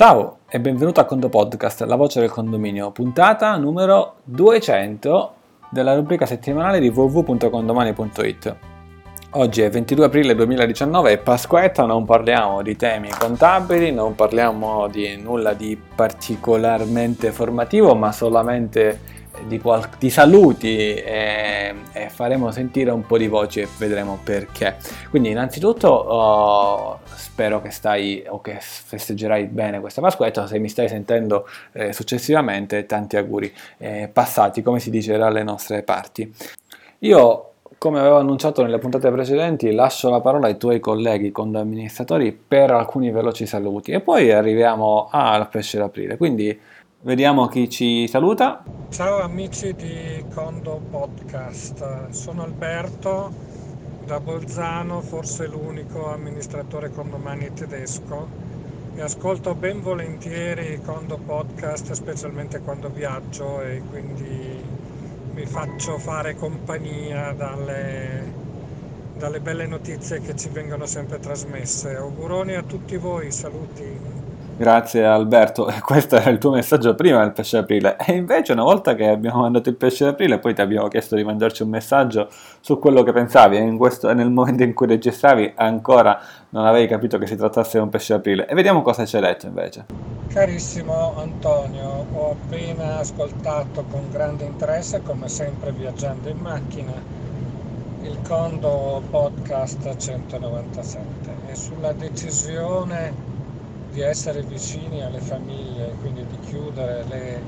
Ciao 0.00 0.38
e 0.48 0.58
benvenuto 0.60 1.00
a 1.00 1.04
Condo 1.04 1.28
Podcast, 1.28 1.82
la 1.82 1.94
voce 1.94 2.20
del 2.20 2.30
condominio, 2.30 2.90
puntata 2.90 3.54
numero 3.58 4.14
200 4.24 5.34
della 5.68 5.94
rubrica 5.94 6.24
settimanale 6.24 6.80
di 6.80 6.88
www.condomani.it. 6.88 8.56
Oggi 9.32 9.60
è 9.60 9.68
22 9.68 10.06
aprile 10.06 10.34
2019 10.34 11.12
e 11.12 11.18
Pasquetta, 11.18 11.84
non 11.84 12.06
parliamo 12.06 12.62
di 12.62 12.76
temi 12.76 13.10
contabili, 13.10 13.92
non 13.92 14.14
parliamo 14.14 14.88
di 14.88 15.18
nulla 15.18 15.52
di 15.52 15.78
particolarmente 15.94 17.30
formativo, 17.30 17.94
ma 17.94 18.10
solamente 18.10 19.00
di, 19.46 19.60
qual- 19.60 19.88
di 19.98 20.10
saluti 20.10 20.94
e, 20.94 21.74
e, 21.92 22.08
faremo 22.08 22.50
sentire 22.50 22.90
un 22.90 23.06
po' 23.06 23.18
di 23.18 23.28
voci 23.28 23.60
e 23.60 23.68
vedremo 23.78 24.18
perché. 24.22 24.76
Quindi 25.08 25.30
innanzitutto 25.30 25.88
oh, 25.88 27.00
spero 27.04 27.60
che 27.62 27.70
stai 27.70 28.24
o 28.26 28.40
che 28.40 28.58
festeggerai 28.60 29.44
bene 29.46 29.80
questa 29.80 30.00
Pasquetta, 30.00 30.46
se 30.46 30.58
mi 30.58 30.68
stai 30.68 30.88
sentendo 30.88 31.48
eh, 31.72 31.92
successivamente 31.92 32.86
tanti 32.86 33.16
auguri 33.16 33.52
eh, 33.78 34.08
passati 34.12 34.62
come 34.62 34.80
si 34.80 34.90
dice 34.90 35.16
dalle 35.16 35.42
nostre 35.42 35.82
parti. 35.82 36.32
Io 37.00 37.44
come 37.80 37.98
avevo 37.98 38.18
annunciato 38.18 38.60
nelle 38.60 38.78
puntate 38.78 39.10
precedenti, 39.10 39.72
lascio 39.72 40.10
la 40.10 40.20
parola 40.20 40.48
ai 40.48 40.58
tuoi 40.58 40.80
colleghi 40.80 41.32
condoamministratori 41.32 42.30
per 42.30 42.70
alcuni 42.70 43.10
veloci 43.10 43.46
saluti 43.46 43.92
e 43.92 44.00
poi 44.00 44.30
arriviamo 44.30 45.08
al 45.10 45.48
pesce 45.48 45.78
d'aprile. 45.78 46.18
Quindi 46.18 46.60
Vediamo 47.02 47.46
chi 47.46 47.70
ci 47.70 48.06
saluta. 48.08 48.62
Ciao 48.90 49.22
amici 49.22 49.72
di 49.72 50.22
Condo 50.34 50.82
Podcast, 50.90 52.10
sono 52.10 52.42
Alberto 52.42 53.32
da 54.04 54.20
Bolzano, 54.20 55.00
forse 55.00 55.46
l'unico 55.46 56.12
amministratore 56.12 56.90
condomani 56.90 57.54
tedesco 57.54 58.28
e 58.94 59.00
ascolto 59.00 59.54
ben 59.54 59.80
volentieri 59.80 60.78
Condo 60.84 61.16
Podcast, 61.16 61.90
specialmente 61.92 62.60
quando 62.60 62.90
viaggio 62.90 63.62
e 63.62 63.80
quindi 63.88 64.62
mi 65.32 65.46
faccio 65.46 65.96
fare 65.96 66.34
compagnia 66.34 67.32
dalle, 67.32 68.30
dalle 69.16 69.40
belle 69.40 69.66
notizie 69.66 70.20
che 70.20 70.36
ci 70.36 70.50
vengono 70.50 70.84
sempre 70.84 71.18
trasmesse. 71.18 71.96
Auguroni 71.96 72.56
a 72.56 72.62
tutti 72.62 72.98
voi, 72.98 73.32
saluti. 73.32 74.19
Grazie 74.60 75.06
Alberto, 75.06 75.72
questo 75.80 76.16
era 76.16 76.28
il 76.28 76.36
tuo 76.36 76.50
messaggio 76.50 76.94
prima 76.94 77.20
del 77.20 77.32
pesce 77.32 77.56
d'aprile. 77.56 77.96
E 77.96 78.12
invece 78.12 78.52
una 78.52 78.62
volta 78.62 78.94
che 78.94 79.08
abbiamo 79.08 79.40
mandato 79.40 79.70
il 79.70 79.74
pesce 79.74 80.04
d'aprile 80.04 80.38
poi 80.38 80.52
ti 80.52 80.60
abbiamo 80.60 80.86
chiesto 80.88 81.16
di 81.16 81.24
mandarci 81.24 81.62
un 81.62 81.70
messaggio 81.70 82.28
su 82.60 82.78
quello 82.78 83.02
che 83.02 83.10
pensavi. 83.10 83.56
E 83.56 83.76
questo, 83.78 84.12
nel 84.12 84.30
momento 84.30 84.62
in 84.62 84.74
cui 84.74 84.86
registravi 84.86 85.54
ancora 85.56 86.20
non 86.50 86.66
avevi 86.66 86.86
capito 86.88 87.16
che 87.16 87.26
si 87.26 87.36
trattasse 87.36 87.78
di 87.78 87.84
un 87.84 87.88
pesce 87.88 88.12
d'aprile. 88.12 88.46
E 88.48 88.54
vediamo 88.54 88.82
cosa 88.82 89.06
ci 89.06 89.16
hai 89.16 89.22
detto 89.22 89.46
invece. 89.46 89.86
Carissimo 90.28 91.16
Antonio, 91.16 92.04
ho 92.12 92.32
appena 92.32 92.98
ascoltato 92.98 93.86
con 93.90 94.10
grande 94.10 94.44
interesse, 94.44 95.00
come 95.00 95.28
sempre 95.28 95.72
viaggiando 95.72 96.28
in 96.28 96.36
macchina, 96.36 96.92
il 98.02 98.18
Condo 98.28 99.00
Podcast 99.08 99.96
197 99.96 101.30
e 101.46 101.54
sulla 101.54 101.92
decisione 101.92 103.29
di 103.90 104.00
essere 104.00 104.42
vicini 104.42 105.02
alle 105.02 105.20
famiglie, 105.20 105.94
quindi 106.00 106.24
di 106.26 106.38
chiudere 106.40 107.04
le 107.08 107.42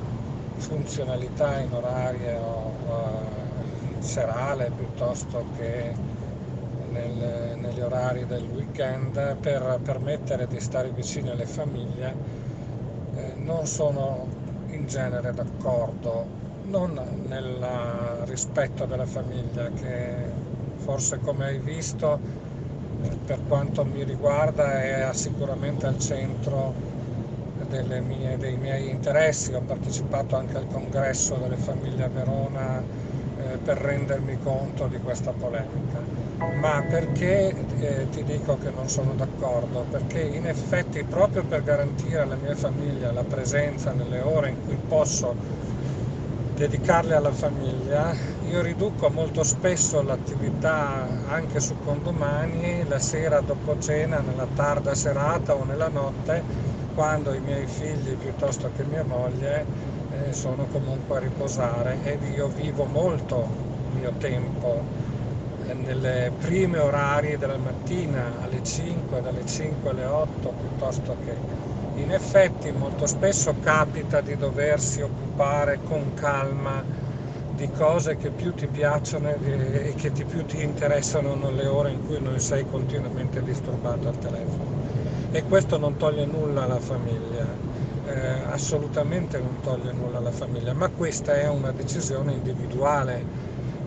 funzionalità 0.56 1.58
in 1.58 1.72
orario 1.72 2.72
uh, 2.86 4.00
serale 4.00 4.70
piuttosto 4.76 5.44
che 5.56 5.94
nel, 6.90 7.56
negli 7.58 7.80
orari 7.80 8.26
del 8.26 8.44
weekend 8.52 9.36
per 9.36 9.80
permettere 9.82 10.46
di 10.46 10.60
stare 10.60 10.90
vicini 10.90 11.30
alle 11.30 11.46
famiglie, 11.46 12.14
eh, 13.16 13.32
non 13.36 13.66
sono 13.66 14.26
in 14.70 14.86
genere 14.86 15.32
d'accordo, 15.32 16.26
non 16.64 17.00
nel 17.26 17.66
rispetto 18.24 18.84
della 18.84 19.06
famiglia 19.06 19.68
che 19.70 20.30
forse 20.76 21.18
come 21.18 21.46
hai 21.46 21.58
visto 21.58 22.18
per 23.24 23.40
quanto 23.46 23.84
mi 23.84 24.04
riguarda 24.04 24.82
è 24.82 25.08
sicuramente 25.12 25.86
al 25.86 25.98
centro 25.98 26.74
mie, 27.80 28.36
dei 28.36 28.56
miei 28.56 28.90
interessi. 28.90 29.54
Ho 29.54 29.62
partecipato 29.62 30.36
anche 30.36 30.56
al 30.56 30.66
congresso 30.66 31.36
delle 31.36 31.56
famiglie 31.56 32.04
a 32.04 32.08
Verona 32.08 32.80
eh, 32.80 33.56
per 33.58 33.78
rendermi 33.78 34.38
conto 34.42 34.86
di 34.86 34.98
questa 34.98 35.32
polemica. 35.32 36.00
Ma 36.60 36.84
perché 36.88 37.54
eh, 37.78 38.08
ti 38.10 38.24
dico 38.24 38.58
che 38.58 38.70
non 38.70 38.88
sono 38.88 39.14
d'accordo? 39.14 39.86
Perché 39.90 40.20
in 40.20 40.46
effetti 40.46 41.02
proprio 41.04 41.44
per 41.44 41.62
garantire 41.62 42.20
alla 42.20 42.36
mia 42.36 42.54
famiglia 42.54 43.12
la 43.12 43.24
presenza 43.24 43.92
nelle 43.92 44.20
ore 44.20 44.50
in 44.50 44.64
cui 44.64 44.76
posso 44.88 45.34
dedicarle 46.54 47.14
alla 47.14 47.32
famiglia, 47.32 48.14
io 48.48 48.60
riduco 48.60 49.08
molto 49.08 49.42
spesso 49.44 50.02
l'attività 50.02 51.06
anche 51.28 51.60
su 51.60 51.74
condomani 51.84 52.84
la 52.86 52.98
sera 52.98 53.40
dopo 53.40 53.78
cena, 53.78 54.18
nella 54.18 54.46
tarda 54.54 54.94
serata 54.94 55.54
o 55.54 55.64
nella 55.64 55.88
notte, 55.88 56.42
quando 56.94 57.32
i 57.32 57.40
miei 57.40 57.66
figli 57.66 58.14
piuttosto 58.16 58.70
che 58.76 58.84
mia 58.84 59.04
moglie 59.04 59.64
eh, 60.10 60.32
sono 60.32 60.66
comunque 60.70 61.16
a 61.16 61.20
riposare 61.20 61.98
ed 62.02 62.22
io 62.34 62.48
vivo 62.48 62.84
molto 62.84 63.48
il 63.92 64.00
mio 64.00 64.12
tempo 64.18 64.82
eh, 65.66 65.74
nelle 65.74 66.32
prime 66.38 66.78
orarie 66.78 67.38
della 67.38 67.56
mattina 67.56 68.32
alle 68.42 68.62
5, 68.62 69.20
dalle 69.22 69.46
5 69.46 69.90
alle 69.90 70.04
8 70.04 70.48
piuttosto 70.60 71.16
che. 71.24 71.60
In 71.94 72.10
effetti 72.10 72.72
molto 72.72 73.06
spesso 73.06 73.54
capita 73.60 74.22
di 74.22 74.36
doversi 74.36 75.02
occupare 75.02 75.78
con 75.86 76.14
calma 76.14 76.82
di 77.62 77.70
cose 77.70 78.16
che 78.16 78.30
più 78.30 78.52
ti 78.54 78.66
piacciono 78.66 79.28
e 79.28 79.94
che 79.96 80.10
ti 80.10 80.24
più 80.24 80.44
ti 80.44 80.60
interessano 80.64 81.36
nelle 81.36 81.66
ore 81.66 81.92
in 81.92 82.04
cui 82.04 82.20
non 82.20 82.40
sei 82.40 82.68
continuamente 82.68 83.40
disturbato 83.40 84.08
al 84.08 84.18
telefono. 84.18 84.80
E 85.30 85.44
questo 85.44 85.78
non 85.78 85.96
toglie 85.96 86.26
nulla 86.26 86.64
alla 86.64 86.80
famiglia, 86.80 87.46
eh, 88.06 88.50
assolutamente 88.50 89.38
non 89.38 89.60
toglie 89.62 89.92
nulla 89.92 90.18
alla 90.18 90.32
famiglia, 90.32 90.72
ma 90.72 90.88
questa 90.88 91.34
è 91.36 91.48
una 91.48 91.70
decisione 91.70 92.32
individuale 92.32 93.24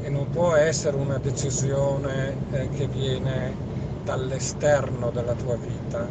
e 0.02 0.10
non 0.10 0.30
può 0.30 0.56
essere 0.56 0.96
una 0.96 1.18
decisione 1.18 2.34
eh, 2.52 2.70
che 2.70 2.88
viene 2.88 3.54
dall'esterno 4.06 5.10
della 5.10 5.34
tua 5.34 5.58
vita. 5.58 6.08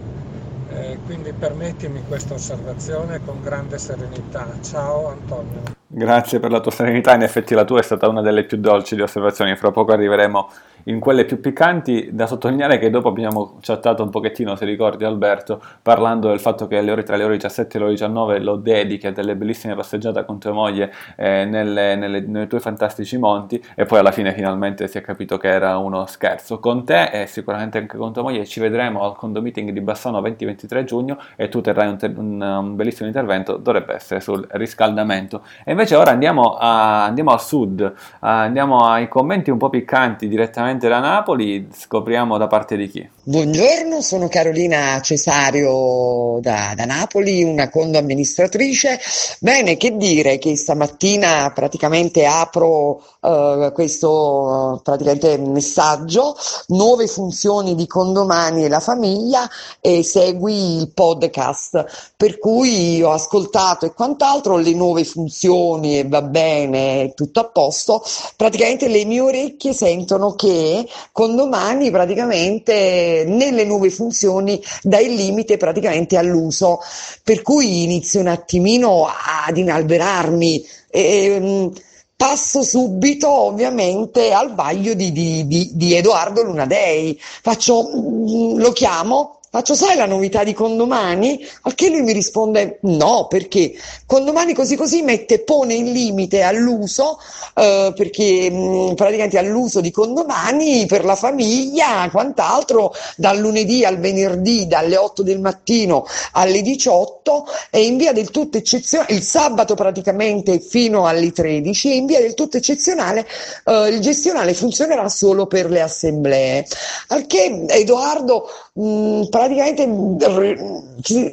Eh, 0.69 0.99
quindi 1.07 1.33
permettimi 1.33 2.03
questa 2.07 2.35
osservazione 2.35 3.25
con 3.25 3.41
grande 3.41 3.79
serenità. 3.79 4.55
Ciao 4.61 5.09
Antonio. 5.09 5.84
Grazie 5.97 6.41
per 6.41 6.51
la 6.51 6.59
tua 6.59 6.73
serenità, 6.73 7.15
in 7.15 7.23
effetti 7.23 7.55
la 7.55 7.65
tua 7.65 7.79
è 7.79 7.83
stata 7.85 8.09
una 8.09 8.21
delle 8.21 8.43
più 8.43 8.57
dolci 8.57 8.97
di 8.97 9.03
osservazioni, 9.03 9.55
fra 9.55 9.71
poco 9.71 9.93
arriveremo 9.93 10.51
in 10.85 11.01
quelle 11.01 11.25
più 11.25 11.41
piccanti, 11.41 12.11
da 12.13 12.27
sottolineare 12.27 12.79
che 12.79 12.91
dopo 12.91 13.09
abbiamo 13.09 13.59
chattato 13.61 14.03
un 14.03 14.11
pochettino, 14.11 14.57
se 14.57 14.65
ricordi 14.65 15.05
Alberto, 15.05 15.63
parlando 15.83 16.29
del 16.29 16.41
fatto 16.41 16.67
che 16.67 16.81
le 16.81 16.91
ore, 16.91 17.03
tra 17.03 17.17
le 17.17 17.25
ore 17.25 17.35
17 17.35 17.77
e 17.77 17.79
le 17.79 17.85
ore 17.85 17.95
19 17.95 18.39
lo 18.41 18.57
dedichi 18.57 19.07
a 19.07 19.13
delle 19.13 19.37
bellissime 19.37 19.75
passeggiate 19.75 20.25
con 20.25 20.39
tua 20.39 20.53
moglie 20.53 20.93
eh, 21.17 21.45
nelle, 21.45 21.97
nelle, 21.97 22.21
nei 22.21 22.47
tuoi 22.47 22.61
fantastici 22.61 23.17
monti 23.17 23.63
e 23.75 23.85
poi 23.85 23.99
alla 24.01 24.13
fine 24.13 24.33
finalmente 24.33 24.87
si 24.89 24.99
è 24.99 25.01
capito 25.01 25.39
che 25.39 25.49
era 25.49 25.79
uno 25.79 26.07
scherzo. 26.07 26.59
Con 26.59 26.85
te 26.85 27.05
e 27.05 27.27
sicuramente 27.27 27.79
anche 27.79 27.97
con 27.97 28.13
tua 28.13 28.23
moglie 28.23 28.45
ci 28.47 28.61
vedremo 28.61 29.05
al 29.05 29.17
condo 29.17 29.41
meeting 29.41 29.71
di 29.71 29.81
Bassano 29.81 30.21
20-23 30.21 30.85
giugno 30.85 31.19
e 31.37 31.49
tu 31.49 31.61
terrai 31.61 31.89
un, 31.89 32.15
un, 32.17 32.41
un 32.43 32.77
bellissimo 32.77 33.07
intervento, 33.07 33.57
dovrebbe 33.57 33.95
essere 33.95 34.21
sul 34.21 34.47
riscaldamento. 34.51 35.43
E 35.65 35.71
invece 35.71 35.97
ora 35.97 36.11
andiamo, 36.11 36.55
a, 36.55 37.05
andiamo 37.05 37.31
al 37.31 37.41
sud, 37.41 37.93
andiamo 38.21 38.87
ai 38.87 39.09
commenti 39.09 39.51
un 39.51 39.59
po' 39.59 39.71
piccanti 39.71 40.29
direttamente 40.29 40.74
direttamente 40.75 40.89
da 40.89 40.99
Napoli, 40.99 41.69
scopriamo 41.73 42.37
da 42.39 42.47
parte 42.47 42.77
di 42.77 42.89
chi. 42.89 43.09
Buongiorno, 43.23 44.01
sono 44.01 44.29
Carolina 44.29 45.01
Cesario 45.01 46.39
da, 46.41 46.73
da 46.75 46.85
Napoli, 46.85 47.43
una 47.43 47.69
condo 47.69 47.99
amministratrice. 47.99 48.99
Bene, 49.41 49.77
che 49.77 49.97
dire 49.97 50.39
che 50.39 50.57
stamattina 50.57 51.51
praticamente 51.55 52.27
apro 52.27 53.03
uh, 53.25 53.73
questo 53.73 54.81
praticamente 54.83 55.39
messaggio, 55.39 56.37
nuove 56.69 57.07
funzioni 57.07 57.75
di 57.75 57.87
condomani 57.87 58.65
e 58.65 58.69
la 58.69 58.81
famiglia 58.81 59.49
e 59.81 60.03
segui 60.03 60.77
il 60.77 60.91
podcast, 60.93 62.13
per 62.17 62.39
cui 62.39 63.03
ho 63.03 63.13
ascoltato 63.13 63.87
e 63.87 63.95
quant'altro 63.95 64.57
le 64.57 64.75
nuove 64.75 65.05
funzioni 65.05 65.99
e 65.99 66.07
va 66.07 66.23
bene, 66.23 67.13
tutto 67.15 67.41
a 67.41 67.45
posto. 67.45 68.03
Praticamente 68.37 68.89
le 68.89 69.05
mie 69.05 69.21
orecchie 69.21 69.73
sentono 69.73 70.35
che 70.35 70.87
condomani 71.13 71.91
praticamente 71.91 73.25
nelle 73.27 73.65
nuove 73.65 73.91
funzioni 73.91 74.63
dà 74.83 74.99
il 74.99 75.15
limite 75.15 75.57
praticamente 75.57 76.17
all'uso, 76.17 76.81
per 77.23 77.43
cui 77.43 77.83
inizio 77.85 78.21
un 78.21 78.29
attimino 78.29 79.07
ad 79.07 79.57
inalberarmi. 79.57 80.67
E, 80.91 81.25
ehm, 81.25 81.73
passo 82.17 82.63
subito 82.63 83.29
ovviamente 83.29 84.33
al 84.33 84.55
vaglio 84.55 84.95
di, 84.95 85.13
di, 85.13 85.47
di, 85.47 85.71
di 85.75 85.95
Edoardo 85.95 86.43
Lunadei. 86.43 87.19
Faccio, 87.21 87.91
mm, 87.95 88.59
lo 88.59 88.73
chiamo 88.73 89.41
Faccio, 89.55 89.77
sai 89.77 89.95
la 89.95 90.07
novità 90.07 90.43
di 90.43 90.53
condomani? 90.53 91.47
Al 91.63 91.77
che 91.77 91.89
lui 91.89 92.03
mi 92.03 92.13
risponde 92.13 92.79
no, 92.81 93.29
perché 93.29 93.73
condomani 94.05 94.53
così 94.53 94.75
così 94.75 95.03
mette, 95.03 95.45
pone 95.45 95.75
in 95.75 95.93
limite 95.93 96.43
all'uso, 96.43 97.21
eh, 97.55 97.93
perché 97.95 98.51
mh, 98.51 98.95
praticamente 98.97 99.39
all'uso 99.39 99.81
di 99.81 99.93
condomani 99.93 100.87
per 100.87 101.05
la 101.05 101.15
famiglia, 101.15 102.09
quant'altro, 102.11 102.93
dal 103.17 103.39
lunedì 103.39 103.85
al 103.85 104.01
venerdì, 104.01 104.67
dalle 104.67 104.97
8 104.97 105.23
del 105.23 105.39
mattino 105.39 106.05
alle 106.33 106.61
18 106.61 107.47
e 107.71 107.85
in 107.85 107.97
via 107.97 108.13
del 108.13 108.33
tutto 108.33 108.59
eccezionale, 108.59 109.13
il 109.15 109.23
sabato 109.23 109.77
praticamente 109.77 110.59
fino 110.59 111.07
alle 111.07 111.31
13 111.31 111.93
e 111.93 111.95
in 111.95 112.07
via 112.07 112.19
del 112.19 112.35
tutto 112.35 112.57
eccezionale 112.57 113.25
eh, 113.67 113.87
il 113.87 114.01
gestionale 114.01 114.53
funzionerà 114.53 115.09
solo 115.09 115.47
per 115.47 115.71
le 115.71 115.81
assemblee. 115.81 116.67
Al 117.07 117.29
che 117.29 117.67
Edoardo 117.69 118.49
mh, 118.75 119.29
praticamente 119.29 119.85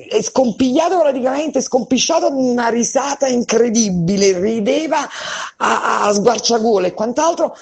è 0.09 0.21
scompigliato 0.21 0.99
praticamente, 0.99 1.61
scompisciato 1.61 2.29
una 2.35 2.69
risata 2.69 3.27
incredibile, 3.27 4.39
rideva 4.39 5.07
a, 5.57 6.03
a 6.05 6.13
sguarciagola 6.13 6.87
e 6.87 6.93
quant'altro. 6.93 7.55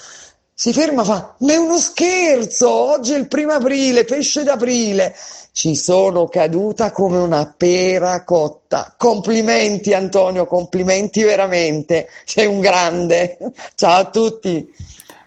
Si 0.52 0.74
ferma 0.74 1.04
fa 1.04 1.36
ma 1.38 1.52
è 1.54 1.56
uno 1.56 1.78
scherzo 1.78 2.70
oggi 2.70 3.14
è 3.14 3.16
il 3.16 3.28
primo 3.28 3.52
aprile 3.52 4.04
pesce 4.04 4.42
d'aprile. 4.42 5.14
Ci 5.52 5.74
sono 5.74 6.28
caduta 6.28 6.92
come 6.92 7.16
una 7.16 7.52
pera 7.56 8.22
cotta 8.24 8.94
complimenti 8.96 9.94
Antonio 9.94 10.46
complimenti 10.46 11.22
veramente. 11.22 12.08
Sei 12.26 12.46
un 12.46 12.60
grande. 12.60 13.38
Ciao 13.74 14.00
a 14.00 14.10
tutti 14.10 14.70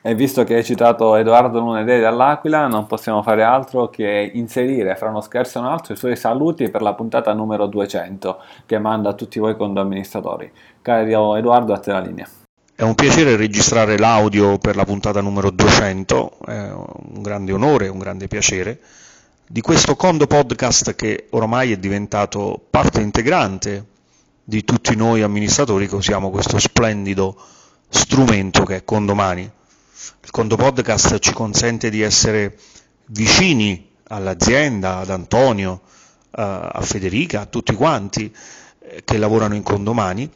e 0.05 0.15
visto 0.15 0.43
che 0.43 0.55
hai 0.55 0.65
citato 0.65 1.15
Edoardo 1.15 1.61
Lunedì 1.61 1.97
dall'Aquila, 2.01 2.67
non 2.67 2.87
possiamo 2.87 3.23
fare 3.23 3.41
altro 3.41 3.89
che 3.89 4.31
inserire 4.33 4.97
fra 4.97 5.07
uno 5.07 5.21
scherzo 5.21 5.59
e 5.59 5.61
un 5.61 5.67
altro 5.67 5.93
i 5.93 5.95
suoi 5.95 6.17
saluti 6.17 6.69
per 6.69 6.81
la 6.81 6.93
puntata 6.93 7.31
numero 7.31 7.67
200 7.67 8.41
che 8.65 8.79
manda 8.79 9.11
a 9.11 9.13
tutti 9.13 9.39
voi 9.39 9.55
condoamministratori. 9.55 10.51
Caro 10.81 11.37
Edoardo, 11.37 11.71
a 11.71 11.79
te 11.79 11.91
la 11.93 12.01
linea. 12.01 12.27
È 12.75 12.81
un 12.81 12.95
piacere 12.95 13.37
registrare 13.37 13.97
l'audio 13.97 14.57
per 14.57 14.75
la 14.75 14.83
puntata 14.83 15.21
numero 15.21 15.49
200, 15.49 16.31
è 16.47 16.69
un 16.69 17.21
grande 17.21 17.53
onore, 17.53 17.87
un 17.87 17.99
grande 17.99 18.27
piacere 18.27 18.79
di 19.47 19.61
questo 19.61 19.95
Condo 19.95 20.27
Podcast 20.27 20.95
che 20.95 21.27
ormai 21.29 21.71
è 21.71 21.77
diventato 21.77 22.59
parte 22.69 22.99
integrante 22.99 23.85
di 24.43 24.65
tutti 24.65 24.97
noi 24.97 25.21
amministratori 25.21 25.87
che 25.87 25.95
usiamo 25.95 26.29
questo 26.29 26.59
splendido 26.59 27.37
strumento 27.87 28.65
che 28.65 28.75
è 28.75 28.83
Condomani. 28.83 29.49
Il 30.23 30.31
Conto 30.31 30.55
Podcast 30.55 31.19
ci 31.19 31.33
consente 31.33 31.89
di 31.89 32.01
essere 32.01 32.57
vicini 33.07 33.91
all'azienda, 34.07 34.97
ad 34.97 35.09
Antonio, 35.09 35.81
a 36.31 36.81
Federica, 36.81 37.41
a 37.41 37.45
tutti 37.45 37.75
quanti 37.75 38.33
eh, 38.79 39.03
che 39.05 39.17
lavorano 39.17 39.53
in 39.53 39.61
condomani, 39.61 40.27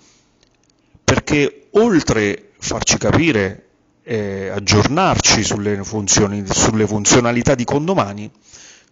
perché 1.04 1.70
oltre 1.72 2.52
a 2.60 2.64
farci 2.64 2.98
capire 2.98 3.64
e 4.04 4.50
aggiornarci 4.50 5.44
sulle, 5.44 5.84
funzioni, 5.84 6.46
sulle 6.48 6.86
funzionalità 6.86 7.56
di 7.56 7.66
condomani, 7.66 8.32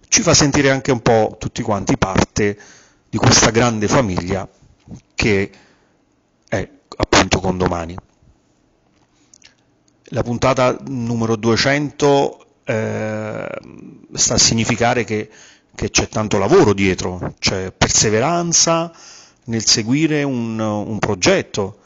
ci 0.08 0.22
fa 0.24 0.34
sentire 0.34 0.72
anche 0.72 0.92
un 0.92 1.02
po' 1.02 1.36
tutti 1.40 1.62
quanti 1.62 1.96
parte 1.98 2.58
di 3.08 3.18
questa 3.18 3.52
grande 3.52 3.88
famiglia 3.88 4.48
che 5.14 5.52
è 6.48 6.70
appunto 6.98 7.40
condomani 7.40 7.96
la 10.10 10.22
puntata 10.22 10.78
numero 10.88 11.36
200 11.36 12.46
eh, 12.64 13.48
sta 14.14 14.34
a 14.34 14.38
significare 14.38 15.04
che, 15.04 15.30
che, 15.74 15.90
c'è 15.90 16.08
tanto 16.08 16.38
lavoro 16.38 16.74
dietro, 16.74 17.34
c'è 17.40 17.72
perseveranza 17.72 18.92
nel 19.46 19.66
seguire 19.66 20.24
un, 20.24 20.60
un 20.60 21.00
progetto. 21.00 21.80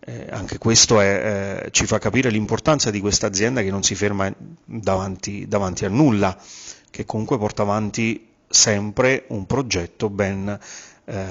Eh, 0.00 0.26
anche 0.30 0.58
questo 0.58 1.00
è, 1.00 1.62
eh, 1.64 1.70
ci 1.70 1.84
fa 1.84 1.98
capire 1.98 2.30
l'importanza 2.30 2.90
di 2.90 3.00
questa 3.00 3.26
azienda 3.26 3.62
che 3.62 3.70
non 3.70 3.82
si 3.82 3.94
ferma 3.94 4.32
davanti, 4.64 5.46
davanti, 5.46 5.84
a 5.84 5.88
nulla, 5.88 6.36
che 6.90 7.04
comunque 7.04 7.38
porta 7.38 7.62
avanti 7.62 8.28
sempre 8.48 9.24
un 9.28 9.46
progetto 9.46 10.08
ben, 10.08 10.58
eh, 11.04 11.22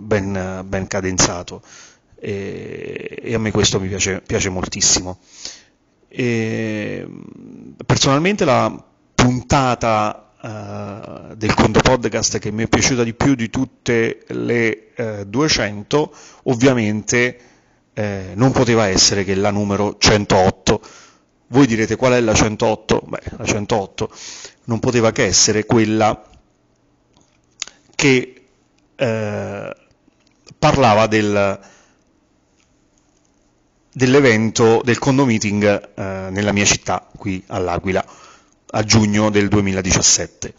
ben, 0.00 0.64
ben 0.66 0.86
cadenzato 0.86 1.62
e, 2.20 3.20
e 3.22 3.34
a 3.34 3.38
me 3.38 3.50
questo 3.50 3.80
mi 3.80 3.88
piace, 3.88 4.22
piace 4.24 4.48
moltissimo. 4.48 5.18
E, 6.08 7.06
personalmente 7.84 8.44
la 8.44 8.84
puntata 9.14 10.32
uh, 10.40 11.34
del 11.34 11.54
Conto 11.54 11.80
Podcast 11.80 12.38
che 12.38 12.50
mi 12.50 12.64
è 12.64 12.68
piaciuta 12.68 13.02
di 13.02 13.14
più 13.14 13.34
di 13.34 13.50
tutte 13.50 14.24
le 14.28 14.92
uh, 14.96 15.24
200 15.24 16.14
ovviamente 16.44 17.38
eh, 17.98 18.30
non 18.34 18.52
poteva 18.52 18.86
essere 18.86 19.24
che 19.24 19.34
la 19.34 19.50
numero 19.50 19.96
108. 19.98 20.80
Voi 21.48 21.66
direte 21.66 21.96
qual 21.96 22.12
è 22.12 22.20
la 22.20 22.32
108? 22.32 23.02
Beh, 23.04 23.22
la 23.38 23.44
108 23.44 24.10
non 24.66 24.78
poteva 24.78 25.10
che 25.10 25.24
essere 25.24 25.66
quella 25.66 26.22
che 27.96 28.44
eh, 28.94 29.76
parlava 30.58 31.06
del, 31.08 31.60
dell'evento 33.98 34.80
del 34.84 35.00
condo 35.00 35.24
meeting 35.24 35.64
eh, 35.64 36.30
nella 36.30 36.52
mia 36.52 36.64
città, 36.64 37.04
qui 37.16 37.42
all'Aquila, 37.48 38.04
a 38.70 38.84
giugno 38.84 39.28
del 39.28 39.48
2017, 39.48 40.54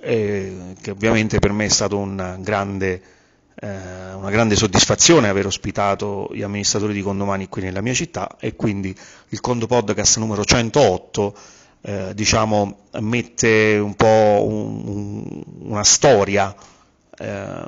eh, 0.00 0.74
che 0.80 0.90
ovviamente 0.90 1.38
per 1.38 1.52
me 1.52 1.66
è 1.66 1.68
stato 1.68 1.98
una 1.98 2.38
grande, 2.40 3.02
eh, 3.60 4.14
una 4.14 4.30
grande 4.30 4.56
soddisfazione 4.56 5.28
aver 5.28 5.44
ospitato 5.44 6.30
gli 6.32 6.40
amministratori 6.40 6.94
di 6.94 7.02
condomani 7.02 7.46
qui 7.50 7.60
nella 7.60 7.82
mia 7.82 7.92
città 7.92 8.36
e 8.40 8.56
quindi 8.56 8.96
il 9.28 9.40
Condo 9.40 9.66
Podcast 9.66 10.16
numero 10.16 10.42
108 10.42 11.34
eh, 11.82 12.14
diciamo, 12.14 12.78
mette 13.00 13.76
un 13.76 13.94
po' 13.94 14.46
un, 14.48 15.42
una 15.58 15.84
storia 15.84 16.54
eh, 17.18 17.64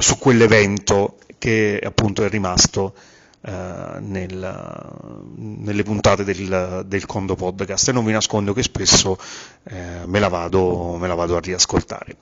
su 0.00 0.18
quell'evento 0.18 1.18
che 1.38 1.80
appunto 1.80 2.24
è 2.24 2.28
rimasto 2.28 2.94
eh, 3.44 3.98
nel, 4.00 5.24
nelle 5.36 5.82
puntate 5.82 6.22
del, 6.22 6.84
del, 6.86 7.06
Condo 7.06 7.34
Podcast 7.34 7.88
e 7.88 7.92
non 7.92 8.04
vi 8.04 8.12
nascondo 8.12 8.52
che 8.52 8.62
spesso 8.62 9.18
eh, 9.64 10.02
me, 10.06 10.20
la 10.20 10.28
vado, 10.28 10.96
me 10.96 11.08
la 11.08 11.14
vado 11.14 11.36
a 11.36 11.40
riascoltare. 11.40 12.16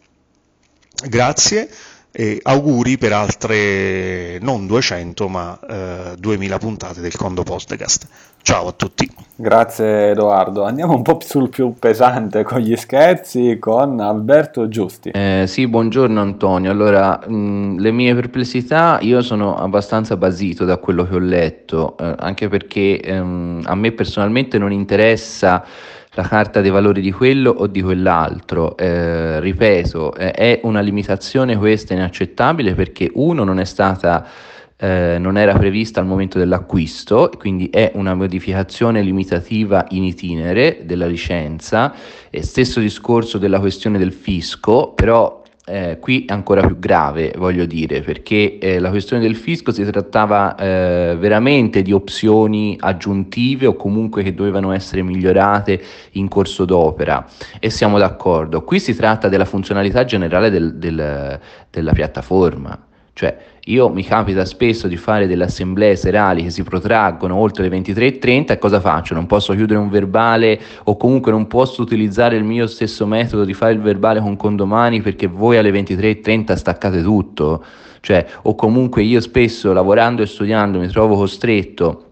Grazie 1.09 1.71
e 2.13 2.41
auguri 2.43 2.99
per 2.99 3.13
altre 3.13 4.39
non 4.41 4.67
200 4.67 5.29
ma 5.29 5.61
eh, 5.69 6.15
2000 6.19 6.59
puntate 6.59 7.01
del 7.01 7.15
Condo 7.15 7.43
Podcast. 7.43 8.09
Ciao 8.43 8.69
a 8.69 8.73
tutti. 8.73 9.09
Grazie 9.37 10.11
Edoardo. 10.11 10.65
Andiamo 10.65 10.95
un 10.95 11.03
po' 11.03 11.19
sul 11.23 11.49
più 11.49 11.75
pesante 11.79 12.43
con 12.43 12.59
gli 12.59 12.77
scherzi 12.77 13.59
con 13.59 14.01
Alberto 14.01 14.69
Giusti. 14.69 15.11
Eh, 15.11 15.45
sì, 15.47 15.67
buongiorno 15.67 16.21
Antonio. 16.21 16.71
Allora, 16.71 17.21
mh, 17.27 17.79
le 17.79 17.91
mie 17.91 18.15
perplessità, 18.15 18.99
io 19.01 19.23
sono 19.23 19.57
abbastanza 19.57 20.17
basito 20.17 20.65
da 20.65 20.79
quello 20.79 21.07
che 21.07 21.15
ho 21.15 21.21
letto, 21.21 21.97
eh, 21.99 22.15
anche 22.19 22.49
perché 22.49 23.01
ehm, 23.01 23.63
a 23.65 23.75
me 23.75 23.93
personalmente 23.93 24.59
non 24.59 24.73
interessa 24.73 25.65
la 26.15 26.23
carta 26.25 26.61
dei 26.61 26.71
valori 26.71 27.01
di 27.01 27.13
quello 27.13 27.51
o 27.51 27.67
di 27.67 27.81
quell'altro. 27.81 28.77
Eh, 28.77 29.39
ripeto, 29.41 30.15
eh, 30.15 30.33
è 30.33 30.61
una 30.65 30.81
limitazione 30.81 31.57
questa 31.57 31.95
inaccettabile 31.95 32.75
perché 32.75 33.11
uno 33.15 33.45
non 33.45 33.61
è 33.61 33.65
stata 33.65 34.27
eh, 34.81 35.19
non 35.19 35.37
era 35.37 35.55
prevista 35.57 36.01
al 36.01 36.07
momento 36.07 36.39
dell'acquisto, 36.39 37.31
quindi 37.37 37.69
è 37.69 37.93
una 37.95 38.15
modificazione 38.15 39.03
limitativa 39.03 39.85
in 39.91 40.05
itinere 40.05 40.81
della 40.85 41.07
licenza. 41.07 41.95
E 42.31 42.43
stesso 42.43 42.81
discorso 42.81 43.37
della 43.37 43.61
questione 43.61 43.99
del 43.99 44.13
fisco, 44.13 44.93
però 44.95 45.43
eh, 45.67 45.99
qui 46.01 46.25
è 46.25 46.33
ancora 46.33 46.67
più 46.67 46.79
grave, 46.79 47.35
voglio 47.37 47.67
dire, 47.67 48.01
perché 48.01 48.59
eh, 48.59 48.79
la 48.79 48.89
questione 48.89 49.23
del 49.23 49.37
fisco 49.37 49.71
si 49.71 49.85
trattava 49.85 50.57
eh, 50.57 51.17
veramente 51.19 51.83
di 51.83 51.93
opzioni 51.93 52.77
aggiuntive 52.81 53.67
o 53.67 53.77
comunque 53.77 54.23
che 54.23 54.33
dovevano 54.33 54.73
essere 54.73 55.03
migliorate 55.03 55.81
in 56.13 56.29
corso 56.29 56.65
d'opera 56.65 57.27
e 57.59 57.69
siamo 57.69 57.99
d'accordo. 57.99 58.65
Qui 58.65 58.81
si 58.81 58.97
tratta 58.97 59.29
della 59.29 59.45
funzionalità 59.45 60.05
generale 60.05 60.49
del, 60.49 60.77
del, 60.77 61.39
della 61.69 61.93
piattaforma, 61.93 62.87
cioè 63.13 63.37
io 63.65 63.89
mi 63.91 64.03
capita 64.03 64.45
spesso 64.45 64.89
di 64.89 64.97
fare 64.97 65.27
delle 65.27 65.45
assemblee 65.45 65.95
serali 65.95 66.43
che 66.43 66.51
si 66.51 66.63
protraggono 66.63 67.37
oltre 67.37 67.69
le 67.69 67.79
23.30 67.79 68.53
e 68.53 68.59
cosa 68.59 68.81
faccio? 68.81 69.15
Non 69.15 69.27
posso 69.27 69.53
chiudere 69.55 69.79
un 69.79 69.91
verbale 69.91 70.59
o 70.85 70.97
comunque 70.97 71.31
non 71.31 71.47
posso 71.47 71.83
utilizzare 71.83 72.37
il 72.37 72.45
mio 72.45 72.67
stesso 72.67 73.07
metodo 73.07 73.45
di 73.45 73.53
fare 73.53 73.73
il 73.73 73.81
verbale 73.81 74.21
con 74.21 74.37
condomani 74.37 75.03
perché 75.03 75.27
voi 75.27 75.59
alle 75.59 75.71
23.30 75.71 76.55
staccate 76.55 77.03
tutto. 77.03 77.65
Cioè, 78.01 78.27
o 78.43 78.55
comunque 78.55 79.03
io 79.03 79.21
spesso 79.21 79.73
lavorando 79.75 80.23
e 80.23 80.27
studiando 80.27 80.79
mi 80.79 80.89
trovo 80.89 81.17
costretto 81.17 82.05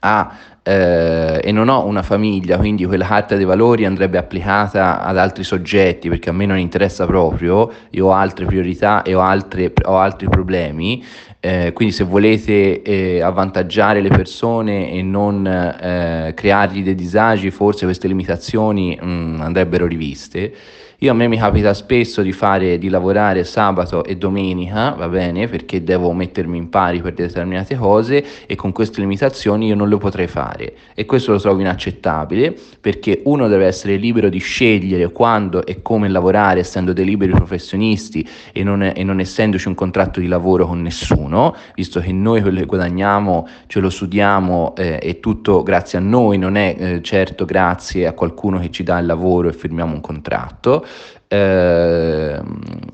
a, 0.00 0.36
eh, 0.62 1.40
e 1.42 1.52
non 1.52 1.68
ho 1.68 1.84
una 1.84 2.02
famiglia, 2.02 2.58
quindi 2.58 2.84
quella 2.84 3.06
carta 3.06 3.36
dei 3.36 3.44
valori 3.44 3.84
andrebbe 3.84 4.18
applicata 4.18 5.02
ad 5.02 5.16
altri 5.16 5.42
soggetti 5.42 6.08
perché 6.08 6.30
a 6.30 6.32
me 6.32 6.46
non 6.46 6.58
interessa 6.58 7.06
proprio, 7.06 7.70
io 7.90 8.06
ho 8.06 8.12
altre 8.12 8.44
priorità 8.44 9.02
e 9.02 9.14
ho, 9.14 9.20
altre, 9.20 9.72
ho 9.84 9.98
altri 9.98 10.28
problemi, 10.28 11.04
eh, 11.40 11.72
quindi 11.72 11.94
se 11.94 12.04
volete 12.04 12.82
eh, 12.82 13.22
avvantaggiare 13.22 14.00
le 14.00 14.10
persone 14.10 14.90
e 14.92 15.02
non 15.02 15.46
eh, 15.46 16.32
creargli 16.34 16.82
dei 16.82 16.94
disagi, 16.94 17.50
forse 17.50 17.86
queste 17.86 18.08
limitazioni 18.08 18.98
mh, 19.00 19.08
mm, 19.08 19.40
andrebbero 19.40 19.86
riviste. 19.86 20.52
Io 21.02 21.12
a 21.12 21.14
me 21.14 21.28
mi 21.28 21.38
capita 21.38 21.72
spesso 21.72 22.20
di 22.20 22.30
fare 22.30 22.76
di 22.76 22.90
lavorare 22.90 23.42
sabato 23.44 24.04
e 24.04 24.18
domenica, 24.18 24.90
va 24.90 25.08
bene, 25.08 25.48
perché 25.48 25.82
devo 25.82 26.12
mettermi 26.12 26.58
in 26.58 26.68
pari 26.68 27.00
per 27.00 27.14
determinate 27.14 27.74
cose 27.74 28.22
e 28.44 28.54
con 28.54 28.70
queste 28.72 29.00
limitazioni 29.00 29.68
io 29.68 29.74
non 29.74 29.88
lo 29.88 29.96
potrei 29.96 30.26
fare 30.26 30.74
e 30.94 31.06
questo 31.06 31.32
lo 31.32 31.40
trovo 31.40 31.58
inaccettabile 31.60 32.54
perché 32.78 33.22
uno 33.24 33.48
deve 33.48 33.64
essere 33.64 33.96
libero 33.96 34.28
di 34.28 34.40
scegliere 34.40 35.10
quando 35.10 35.64
e 35.64 35.80
come 35.80 36.06
lavorare 36.06 36.60
essendo 36.60 36.92
dei 36.92 37.06
liberi 37.06 37.32
professionisti 37.32 38.28
e 38.52 38.62
non, 38.62 38.82
e 38.82 39.02
non 39.02 39.20
essendoci 39.20 39.68
un 39.68 39.74
contratto 39.74 40.20
di 40.20 40.26
lavoro 40.26 40.66
con 40.66 40.82
nessuno, 40.82 41.56
visto 41.76 42.00
che 42.00 42.12
noi 42.12 42.42
quello 42.42 42.58
che 42.58 42.66
guadagniamo 42.66 43.48
ce 43.68 43.80
lo 43.80 43.88
studiamo 43.88 44.74
eh, 44.76 44.98
e 45.00 45.18
tutto 45.18 45.62
grazie 45.62 45.96
a 45.96 46.02
noi, 46.02 46.36
non 46.36 46.56
è 46.56 46.76
eh, 46.78 47.02
certo 47.02 47.46
grazie 47.46 48.06
a 48.06 48.12
qualcuno 48.12 48.58
che 48.58 48.70
ci 48.70 48.82
dà 48.82 48.98
il 48.98 49.06
lavoro 49.06 49.48
e 49.48 49.54
firmiamo 49.54 49.94
un 49.94 50.02
contratto. 50.02 50.88
Eh, 51.28 52.40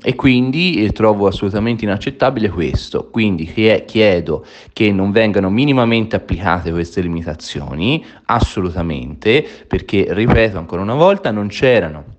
e 0.03 0.15
quindi 0.15 0.91
trovo 0.91 1.27
assolutamente 1.27 1.85
inaccettabile 1.85 2.49
questo. 2.49 3.09
Quindi 3.09 3.45
chiedo 3.85 4.45
che 4.73 4.91
non 4.91 5.11
vengano 5.11 5.49
minimamente 5.49 6.15
applicate 6.15 6.71
queste 6.71 7.01
limitazioni, 7.01 8.05
assolutamente, 8.25 9.45
perché 9.67 10.05
ripeto 10.09 10.57
ancora 10.57 10.81
una 10.81 10.95
volta, 10.95 11.31
non 11.31 11.47
c'erano 11.47 12.15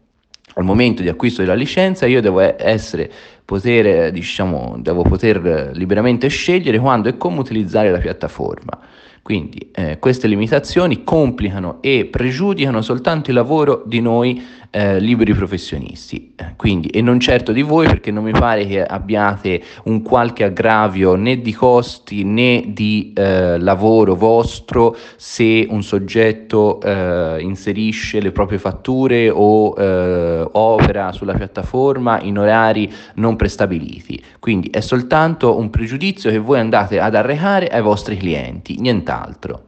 al 0.55 0.65
momento 0.65 1.03
di 1.03 1.09
acquisto 1.09 1.41
della 1.41 1.55
licenza, 1.55 2.07
io 2.07 2.21
devo 2.21 2.41
essere 2.41 3.11
poter, 3.45 4.11
diciamo, 4.11 4.77
devo 4.81 5.03
poter 5.03 5.71
liberamente 5.73 6.27
scegliere 6.29 6.79
quando 6.81 7.09
e 7.09 7.17
come 7.17 7.39
utilizzare 7.39 7.91
la 7.91 7.99
piattaforma. 7.99 8.79
Quindi 9.23 9.71
eh, 9.75 9.99
queste 9.99 10.27
limitazioni 10.27 11.05
complicano 11.05 11.79
e 11.83 12.07
pregiudicano 12.07 12.81
soltanto 12.81 13.31
il 13.31 13.37
lavoro 13.37 13.83
di 13.87 14.01
noi 14.01 14.43
eh, 14.71 14.99
liberi 14.99 15.35
professionisti. 15.35 16.35
Quindi, 16.57 16.89
e 16.89 17.01
non 17.01 17.21
certo 17.21 17.53
di 17.53 17.63
voi 17.63 17.87
perché 17.87 18.11
non 18.11 18.25
mi 18.25 18.33
pare 18.33 18.67
che 18.67 18.85
abbiate 18.85 19.63
un 19.85 20.03
qualche 20.03 20.45
aggravio 20.45 21.15
né 21.15 21.41
di 21.41 21.53
costi 21.53 22.25
né 22.25 22.65
di 22.69 23.13
eh, 23.17 23.59
lavoro 23.59 24.15
vostro 24.15 24.97
se 25.17 25.67
un 25.69 25.83
soggetto 25.83 26.81
eh, 26.81 27.39
inserisce 27.41 28.21
le 28.21 28.33
proprie 28.33 28.59
fatture 28.59 29.31
o 29.31 29.75
eh, 29.77 30.49
opera 30.53 31.13
sulla 31.13 31.35
piattaforma 31.35 32.21
in 32.21 32.39
orari 32.39 32.93
non 33.15 33.37
prestabiliti. 33.37 34.23
Quindi 34.39 34.69
è 34.71 34.81
soltanto 34.81 35.59
un 35.59 35.71
pregiudizio 35.71 36.31
che 36.31 36.39
voi 36.39 36.59
andate 36.59 37.01
ad 37.01 37.15
arrecare 37.15 37.69
ai 37.69 37.83
vostri 37.83 38.17
clienti, 38.17 38.79
nient'altro. 38.79 39.63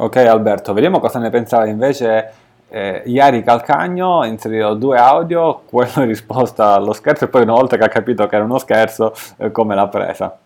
Ok 0.00 0.16
Alberto, 0.16 0.72
vediamo 0.72 1.00
cosa 1.00 1.18
ne 1.18 1.28
pensate 1.28 1.68
invece 1.70 2.32
eh, 2.70 3.02
Iari 3.06 3.42
Calcagno 3.42 4.24
inserirò 4.24 4.74
due 4.74 4.98
audio, 4.98 5.62
quello 5.68 5.90
in 5.96 6.06
risposta 6.06 6.74
allo 6.74 6.92
scherzo 6.92 7.24
e 7.24 7.28
poi 7.28 7.42
una 7.42 7.54
volta 7.54 7.76
che 7.76 7.84
ha 7.84 7.88
capito 7.88 8.26
che 8.26 8.36
era 8.36 8.44
uno 8.44 8.58
scherzo, 8.58 9.12
eh, 9.38 9.50
come 9.50 9.74
l'ha 9.74 9.88
presa. 9.88 10.36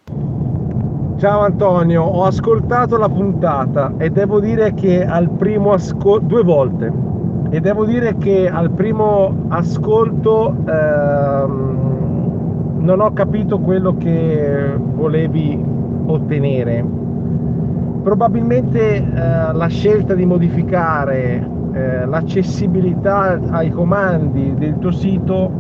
Ciao 1.18 1.40
Antonio, 1.40 2.02
ho 2.02 2.24
ascoltato 2.24 2.96
la 2.96 3.08
puntata 3.08 3.92
e 3.98 4.10
devo 4.10 4.40
dire 4.40 4.74
che 4.74 5.04
al 5.04 5.28
primo 5.30 5.72
ascolto, 5.72 6.26
due 6.26 6.42
volte, 6.42 6.92
e 7.50 7.60
devo 7.60 7.84
dire 7.84 8.16
che 8.16 8.48
al 8.48 8.70
primo 8.70 9.44
ascolto 9.48 10.54
ehm, 10.66 11.80
non 12.78 13.00
ho 13.00 13.12
capito 13.12 13.58
quello 13.58 13.96
che 13.96 14.74
volevi 14.76 15.62
ottenere. 16.06 16.84
Probabilmente 18.02 18.96
eh, 18.96 19.52
la 19.52 19.68
scelta 19.68 20.14
di 20.14 20.26
modificare 20.26 21.51
eh, 21.72 22.06
l'accessibilità 22.06 23.38
ai 23.50 23.70
comandi 23.70 24.54
del 24.54 24.78
tuo 24.78 24.90
sito 24.90 25.50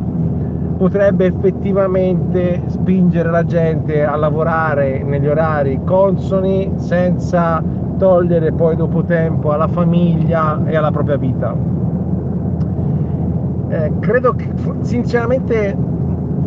potrebbe 0.76 1.26
effettivamente 1.26 2.62
spingere 2.66 3.30
la 3.30 3.44
gente 3.44 4.04
a 4.04 4.16
lavorare 4.16 5.02
negli 5.04 5.28
orari 5.28 5.80
consoni 5.84 6.72
senza 6.76 7.62
togliere 7.98 8.52
poi 8.52 8.74
dopo 8.74 9.04
tempo 9.04 9.52
alla 9.52 9.68
famiglia 9.68 10.60
e 10.66 10.76
alla 10.76 10.90
propria 10.90 11.16
vita. 11.16 11.54
Eh, 13.68 13.92
credo 14.00 14.32
che 14.32 14.50
sinceramente 14.80 15.74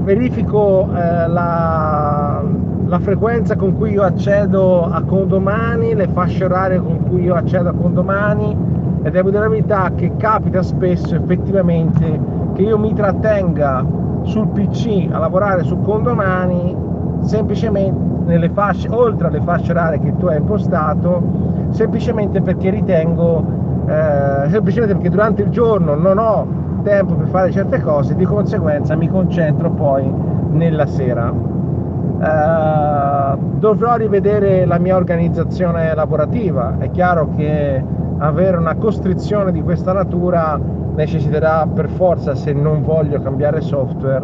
verifico 0.02 0.90
eh, 0.94 1.28
la, 1.28 2.44
la 2.86 3.00
frequenza 3.00 3.56
con 3.56 3.76
cui 3.78 3.92
io 3.92 4.04
accedo 4.04 4.84
a 4.84 5.02
condomani, 5.02 5.96
le 5.96 6.08
fasce 6.10 6.44
orarie 6.44 6.78
con 6.80 7.08
cui 7.08 7.24
io 7.24 7.36
accedo 7.36 7.70
a 7.70 7.74
condomani 7.74 8.76
e 9.06 9.12
devo 9.12 9.30
dire 9.30 9.44
la 9.44 9.50
verità 9.50 9.92
che 9.96 10.14
capita 10.18 10.64
spesso 10.64 11.14
effettivamente 11.14 12.20
che 12.56 12.64
io 12.64 12.80
mi 12.80 12.92
trattenga 12.96 13.86
sul 14.24 14.48
PC 14.48 15.10
a 15.12 15.20
lavorare 15.20 15.62
su 15.62 15.80
condomani 15.82 16.76
semplicemente 17.22 17.96
nelle 18.26 18.50
fasce, 18.50 18.90
oltre 18.90 19.28
alle 19.28 19.42
fasce 19.42 19.70
orarie 19.70 20.00
che 20.00 20.18
tu 20.18 20.26
hai 20.26 20.38
impostato, 20.38 21.22
semplicemente 21.70 22.42
perché 22.42 22.72
ritengo, 22.72 23.46
eh, 23.86 24.50
semplicemente 24.50 24.96
perché 24.96 25.12
durante 25.12 25.44
il 25.44 25.50
giorno 25.50 25.94
non 25.94 26.18
ho 26.18 26.48
tempo 26.82 27.14
per 27.14 27.28
fare 27.28 27.52
certe 27.52 27.82
cose, 27.82 28.16
di 28.16 28.26
conseguenza 28.26 28.96
mi 28.96 29.08
concentro 29.08 29.70
poi 29.70 30.12
nella 30.50 30.88
sera. 30.88 31.32
Eh, 31.32 33.38
dovrò 33.60 33.98
rivedere 33.98 34.66
la 34.66 34.80
mia 34.80 34.96
organizzazione 34.96 35.94
lavorativa, 35.94 36.78
è 36.80 36.90
chiaro 36.90 37.30
che 37.36 37.84
avere 38.18 38.58
una 38.58 38.76
costrizione 38.76 39.52
di 39.52 39.62
questa 39.62 39.94
natura 39.94 40.60
necessiterà 40.96 41.68
per 41.68 41.90
forza, 41.90 42.36
se 42.36 42.54
non 42.54 42.84
voglio 42.84 43.20
cambiare 43.20 43.62
software, 43.62 44.24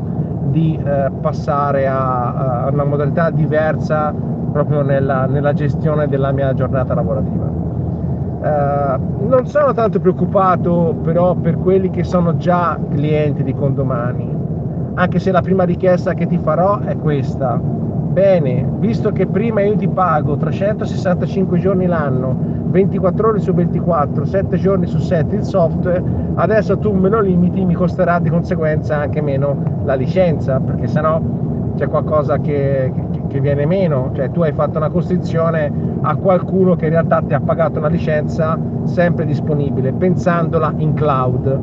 di 0.52 0.80
eh, 0.84 1.10
passare 1.22 1.88
a, 1.88 2.64
a, 2.64 2.70
una 2.72 2.84
modalità 2.84 3.30
diversa 3.30 4.14
proprio 4.52 4.82
nella, 4.82 5.26
nella, 5.26 5.54
gestione 5.54 6.08
della 6.08 6.32
mia 6.32 6.54
giornata 6.54 6.94
lavorativa. 6.94 7.50
Eh, 8.42 9.00
non 9.28 9.46
sono 9.46 9.74
tanto 9.74 10.00
preoccupato 10.00 10.96
però 11.04 11.36
per 11.36 11.58
quelli 11.58 11.90
che 11.90 12.04
sono 12.04 12.38
già 12.38 12.78
clienti 12.90 13.44
di 13.44 13.54
Condomani, 13.54 14.36
anche 14.96 15.20
se 15.20 15.32
la 15.32 15.42
prima 15.42 15.64
richiesta 15.64 16.14
che 16.14 16.28
ti 16.28 16.38
farò 16.38 16.80
è 16.80 16.98
questa. 16.98 17.60
Bene, 18.12 18.68
visto 18.80 19.12
che 19.12 19.26
prima 19.26 19.62
io 19.62 19.78
ti 19.78 19.88
pago 19.88 20.36
365 20.36 21.60
giorni 21.60 21.86
l'anno 21.86 22.61
24 22.72 23.28
ore 23.28 23.40
su 23.40 23.54
24, 23.54 24.26
7 24.26 24.58
giorni 24.58 24.88
su 24.88 24.98
7 24.98 25.36
il 25.36 25.44
software, 25.44 26.02
adesso 26.36 26.78
tu 26.78 26.92
me 26.94 27.10
lo 27.10 27.20
limiti, 27.20 27.64
mi 27.66 27.74
costerà 27.74 28.20
di 28.20 28.30
conseguenza 28.30 28.98
anche 28.98 29.22
meno 29.22 29.82
la 29.84 29.94
licenza, 29.94 30.60
perché 30.60 30.88
sennò 30.88 31.22
c'è 31.76 31.88
qualcosa 31.88 32.38
che, 32.40 32.92
che, 33.12 33.22
che 33.28 33.40
viene 33.40 33.66
meno, 33.66 34.12
cioè 34.14 34.32
tu 34.32 34.42
hai 34.42 34.54
fatto 34.54 34.78
una 34.78 34.90
costrizione 34.90 35.72
a 36.02 36.16
qualcuno 36.16 36.76
che 36.76 36.86
in 36.86 36.92
realtà 36.92 37.22
ti 37.22 37.34
ha 37.34 37.40
pagato 37.40 37.80
una 37.80 37.88
licenza 37.88 38.58
sempre 38.84 39.26
disponibile, 39.26 39.94
pensandola 39.94 40.74
in 40.78 40.94
cloud. 40.94 41.60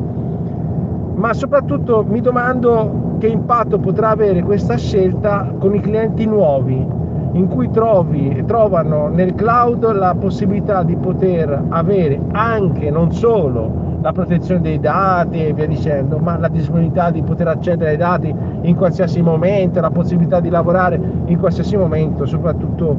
Ma 1.14 1.32
soprattutto 1.32 2.04
mi 2.06 2.20
domando 2.20 3.16
che 3.18 3.26
impatto 3.26 3.78
potrà 3.78 4.10
avere 4.10 4.42
questa 4.42 4.76
scelta 4.76 5.52
con 5.58 5.74
i 5.74 5.80
clienti 5.80 6.24
nuovi, 6.26 6.86
in 7.32 7.48
cui 7.48 7.70
trovi, 7.70 8.42
trovano 8.46 9.08
nel 9.08 9.34
cloud 9.34 9.92
la 9.92 10.14
possibilità 10.18 10.82
di 10.82 10.96
poter 10.96 11.64
avere 11.68 12.20
anche, 12.32 12.90
non 12.90 13.12
solo, 13.12 13.86
la 14.00 14.12
protezione 14.12 14.60
dei 14.60 14.78
dati 14.78 15.44
e 15.44 15.52
via 15.52 15.66
dicendo, 15.66 16.18
ma 16.18 16.38
la 16.38 16.48
disponibilità 16.48 17.10
di 17.10 17.22
poter 17.22 17.48
accedere 17.48 17.90
ai 17.90 17.96
dati 17.96 18.34
in 18.62 18.76
qualsiasi 18.76 19.20
momento, 19.22 19.80
la 19.80 19.90
possibilità 19.90 20.40
di 20.40 20.48
lavorare 20.48 21.00
in 21.26 21.38
qualsiasi 21.38 21.76
momento, 21.76 22.24
soprattutto 22.26 22.94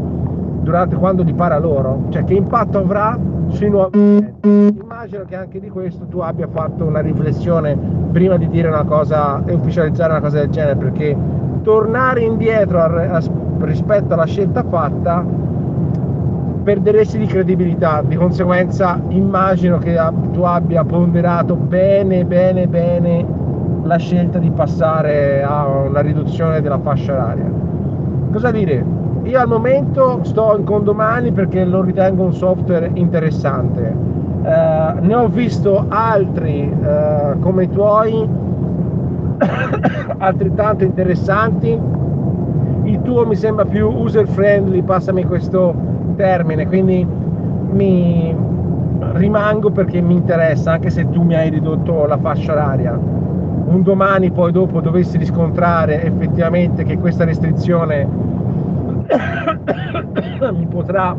durante 0.61 0.95
quando 0.97 1.23
gli 1.23 1.33
para 1.33 1.57
loro, 1.57 2.03
cioè 2.09 2.23
che 2.25 2.33
impatto 2.33 2.79
avrà 2.79 3.17
sui 3.47 3.69
nuovi 3.69 4.27
Immagino 4.41 5.23
che 5.25 5.35
anche 5.35 5.59
di 5.59 5.69
questo 5.69 6.05
tu 6.05 6.19
abbia 6.19 6.47
fatto 6.51 6.83
una 6.83 6.99
riflessione 6.99 7.77
prima 8.11 8.35
di 8.37 8.49
dire 8.49 8.67
una 8.67 8.83
cosa 8.83 9.41
e 9.45 9.53
ufficializzare 9.53 10.11
una 10.11 10.21
cosa 10.21 10.39
del 10.39 10.49
genere, 10.49 10.75
perché 10.75 11.15
tornare 11.63 12.21
indietro 12.21 12.79
a, 12.79 13.15
a 13.15 13.21
rispetto 13.65 14.13
alla 14.13 14.25
scelta 14.25 14.63
fatta 14.63 15.25
perderesti 16.63 17.17
di 17.17 17.25
credibilità 17.25 18.01
di 18.05 18.15
conseguenza 18.15 18.99
immagino 19.09 19.77
che 19.77 19.97
tu 20.33 20.41
abbia 20.43 20.83
ponderato 20.83 21.55
bene 21.55 22.25
bene 22.25 22.67
bene 22.67 23.25
la 23.83 23.97
scelta 23.97 24.37
di 24.39 24.51
passare 24.51 25.41
a 25.43 25.65
una 25.65 26.01
riduzione 26.01 26.61
della 26.61 26.79
fascia 26.79 27.13
oraria 27.13 27.49
cosa 28.31 28.51
dire 28.51 28.99
io 29.29 29.39
al 29.39 29.47
momento 29.47 30.21
sto 30.23 30.55
in 30.57 30.63
condomani 30.63 31.31
perché 31.31 31.63
lo 31.63 31.81
ritengo 31.81 32.23
un 32.23 32.33
software 32.33 32.89
interessante. 32.95 33.81
Uh, 34.41 35.05
ne 35.05 35.13
ho 35.13 35.27
visto 35.27 35.85
altri 35.87 36.63
uh, 36.63 37.37
come 37.39 37.63
i 37.65 37.69
tuoi 37.69 38.27
altrettanto 40.17 40.83
interessanti. 40.83 41.79
Tuo 43.09 43.25
mi 43.25 43.35
sembra 43.35 43.65
più 43.65 43.87
user 43.87 44.27
friendly, 44.27 44.83
passami 44.83 45.25
questo 45.25 45.73
termine, 46.15 46.67
quindi 46.67 47.03
mi 47.71 48.35
rimango 49.13 49.71
perché 49.71 49.99
mi 49.99 50.13
interessa, 50.13 50.73
anche 50.73 50.91
se 50.91 51.09
tu 51.09 51.23
mi 51.23 51.33
hai 51.33 51.49
ridotto 51.49 52.05
la 52.05 52.19
fascia 52.19 52.51
oraria. 52.51 52.91
Un 52.91 53.81
domani 53.81 54.29
poi 54.29 54.51
dopo 54.51 54.79
dovessi 54.79 55.17
riscontrare 55.17 56.03
effettivamente 56.03 56.83
che 56.83 56.99
questa 56.99 57.25
restrizione 57.25 58.05
mi 60.53 60.67
potrà 60.67 61.15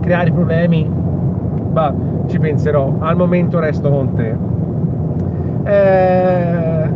creare 0.00 0.30
problemi, 0.30 0.88
bah, 0.88 1.92
ci 2.28 2.38
penserò. 2.38 2.94
Al 3.00 3.16
momento 3.16 3.58
resto 3.58 3.90
con 3.90 4.14
te. 4.14 4.36
Eh, 5.64 6.88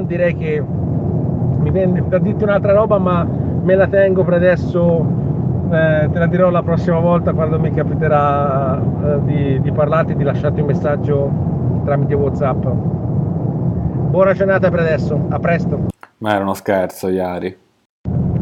direi 0.06 0.34
che 0.34 0.62
mi 1.66 1.72
vende 1.72 2.02
per 2.02 2.20
dirti 2.20 2.44
un'altra 2.44 2.72
roba, 2.72 2.98
ma 2.98 3.26
me 3.26 3.74
la 3.74 3.88
tengo 3.88 4.22
per 4.22 4.34
adesso. 4.34 5.24
Eh, 5.68 6.08
te 6.12 6.18
la 6.18 6.26
dirò 6.28 6.48
la 6.48 6.62
prossima 6.62 7.00
volta 7.00 7.32
quando 7.32 7.58
mi 7.58 7.72
capiterà 7.72 8.78
eh, 8.78 9.20
di, 9.24 9.60
di 9.60 9.72
parlarti, 9.72 10.14
di 10.14 10.22
lasciarti 10.22 10.60
un 10.60 10.66
messaggio 10.66 11.30
tramite 11.84 12.14
WhatsApp. 12.14 12.64
Buona 12.66 14.32
giornata 14.32 14.70
per 14.70 14.78
adesso, 14.78 15.20
a 15.28 15.38
presto. 15.40 15.86
Ma 16.18 16.34
era 16.34 16.42
uno 16.42 16.54
scherzo, 16.54 17.08
Iari. 17.08 17.56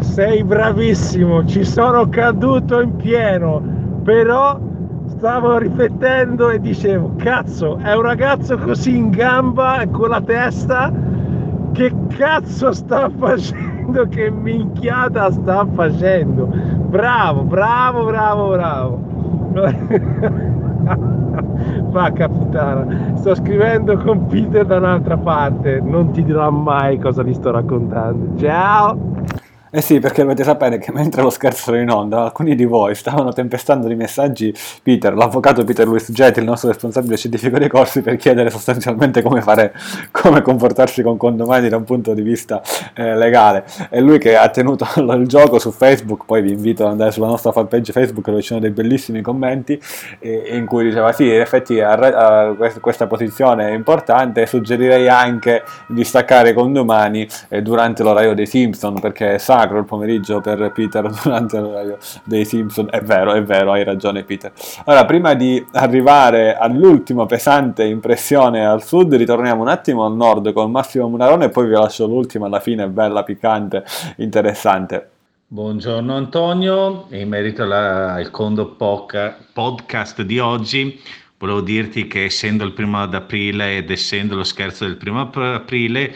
Sei 0.00 0.44
bravissimo, 0.44 1.46
ci 1.46 1.64
sono 1.64 2.06
caduto 2.10 2.82
in 2.82 2.94
pieno, 2.96 3.62
però 4.02 4.58
stavo 5.06 5.56
riflettendo 5.56 6.50
e 6.50 6.60
dicevo, 6.60 7.14
cazzo, 7.16 7.78
è 7.78 7.94
un 7.96 8.02
ragazzo 8.02 8.58
così 8.58 8.98
in 8.98 9.08
gamba 9.08 9.80
e 9.80 9.88
con 9.88 10.10
la 10.10 10.20
testa, 10.20 10.92
che 11.74 11.92
cazzo 12.16 12.72
sta 12.72 13.10
facendo, 13.18 14.06
che 14.08 14.30
minchiata 14.30 15.30
sta 15.30 15.66
facendo? 15.74 16.46
Bravo, 16.46 17.42
bravo, 17.42 18.04
bravo, 18.04 18.48
bravo. 18.50 19.12
Vacca 21.90 22.28
puttana, 22.28 23.16
sto 23.16 23.34
scrivendo 23.34 23.96
con 23.98 24.26
Peter 24.26 24.64
da 24.64 24.76
un'altra 24.76 25.16
parte, 25.16 25.80
non 25.80 26.12
ti 26.12 26.22
dirò 26.22 26.50
mai 26.50 26.98
cosa 26.98 27.24
ti 27.24 27.34
sto 27.34 27.50
raccontando. 27.50 28.38
Ciao! 28.38 29.13
Eh 29.76 29.80
sì, 29.80 29.98
perché 29.98 30.22
dovete 30.22 30.44
sapere 30.44 30.78
che 30.78 30.92
mentre 30.92 31.20
lo 31.20 31.30
scherzo 31.30 31.72
era 31.72 31.82
in 31.82 31.90
onda, 31.90 32.22
alcuni 32.22 32.54
di 32.54 32.64
voi 32.64 32.94
stavano 32.94 33.32
tempestando 33.32 33.88
di 33.88 33.96
messaggi 33.96 34.54
Peter, 34.84 35.12
l'avvocato 35.16 35.64
Peter 35.64 35.84
Luis 35.84 36.12
Getti, 36.12 36.38
il 36.38 36.44
nostro 36.44 36.68
responsabile 36.68 37.16
scientifico 37.16 37.58
dei 37.58 37.68
corsi, 37.68 38.00
per 38.00 38.14
chiedere 38.14 38.50
sostanzialmente 38.50 39.20
come 39.20 39.40
fare, 39.40 39.74
come 40.12 40.42
comportarsi 40.42 41.02
con 41.02 41.16
condomani 41.16 41.68
da 41.68 41.76
un 41.76 41.82
punto 41.82 42.14
di 42.14 42.22
vista 42.22 42.62
eh, 42.94 43.16
legale. 43.16 43.64
E 43.90 44.00
lui 44.00 44.18
che 44.18 44.36
ha 44.36 44.48
tenuto 44.48 44.86
il 45.12 45.26
gioco 45.26 45.58
su 45.58 45.72
Facebook, 45.72 46.24
poi 46.24 46.40
vi 46.40 46.52
invito 46.52 46.84
ad 46.84 46.92
andare 46.92 47.10
sulla 47.10 47.26
nostra 47.26 47.50
fanpage 47.50 47.90
Facebook 47.90 48.28
dove 48.28 48.42
ci 48.42 48.46
sono 48.46 48.60
dei 48.60 48.70
bellissimi 48.70 49.22
commenti, 49.22 49.76
eh, 50.20 50.50
in 50.56 50.66
cui 50.66 50.84
diceva 50.84 51.10
sì, 51.10 51.24
in 51.24 51.40
effetti 51.40 51.80
a, 51.80 51.94
a, 51.94 52.54
questa 52.80 53.08
posizione 53.08 53.70
è 53.70 53.72
importante, 53.72 54.46
suggerirei 54.46 55.08
anche 55.08 55.64
di 55.88 56.04
staccare 56.04 56.50
i 56.50 56.54
condomani 56.54 57.26
eh, 57.48 57.60
durante 57.60 58.04
l'orario 58.04 58.34
dei 58.34 58.46
Simpson, 58.46 59.00
perché 59.00 59.40
sa 59.40 59.62
sacro 59.64 59.78
il 59.78 59.84
pomeriggio 59.84 60.40
per 60.40 60.72
Peter 60.72 61.08
durante 61.22 61.58
l'orario 61.58 61.98
dei 62.24 62.44
Simpson. 62.44 62.88
È 62.90 63.00
vero, 63.00 63.32
è 63.32 63.42
vero, 63.42 63.72
hai 63.72 63.84
ragione 63.84 64.24
Peter. 64.24 64.52
Allora, 64.84 65.04
prima 65.04 65.34
di 65.34 65.64
arrivare 65.72 66.56
all'ultima 66.56 67.26
pesante 67.26 67.84
impressione 67.84 68.64
al 68.64 68.82
sud, 68.82 69.14
ritorniamo 69.14 69.62
un 69.62 69.68
attimo 69.68 70.04
al 70.04 70.14
nord 70.14 70.52
con 70.52 70.70
Massimo 70.70 71.08
Munarone 71.08 71.46
e 71.46 71.48
poi 71.48 71.66
vi 71.66 71.72
lascio 71.72 72.06
l'ultima 72.06 72.46
alla 72.46 72.60
fine, 72.60 72.86
bella, 72.88 73.22
piccante, 73.22 73.84
interessante. 74.16 75.10
Buongiorno 75.46 76.16
Antonio, 76.16 77.06
in 77.10 77.28
merito 77.28 77.62
alla, 77.62 78.14
al 78.14 78.30
Condo 78.30 78.66
podcast 78.66 80.22
di 80.22 80.38
oggi, 80.40 81.00
volevo 81.38 81.60
dirti 81.60 82.08
che 82.08 82.24
essendo 82.24 82.64
il 82.64 82.72
primo 82.72 83.00
ad 83.00 83.14
aprile 83.14 83.76
ed 83.76 83.90
essendo 83.90 84.34
lo 84.34 84.42
scherzo 84.42 84.84
del 84.84 84.96
primo 84.96 85.20
aprile, 85.20 86.12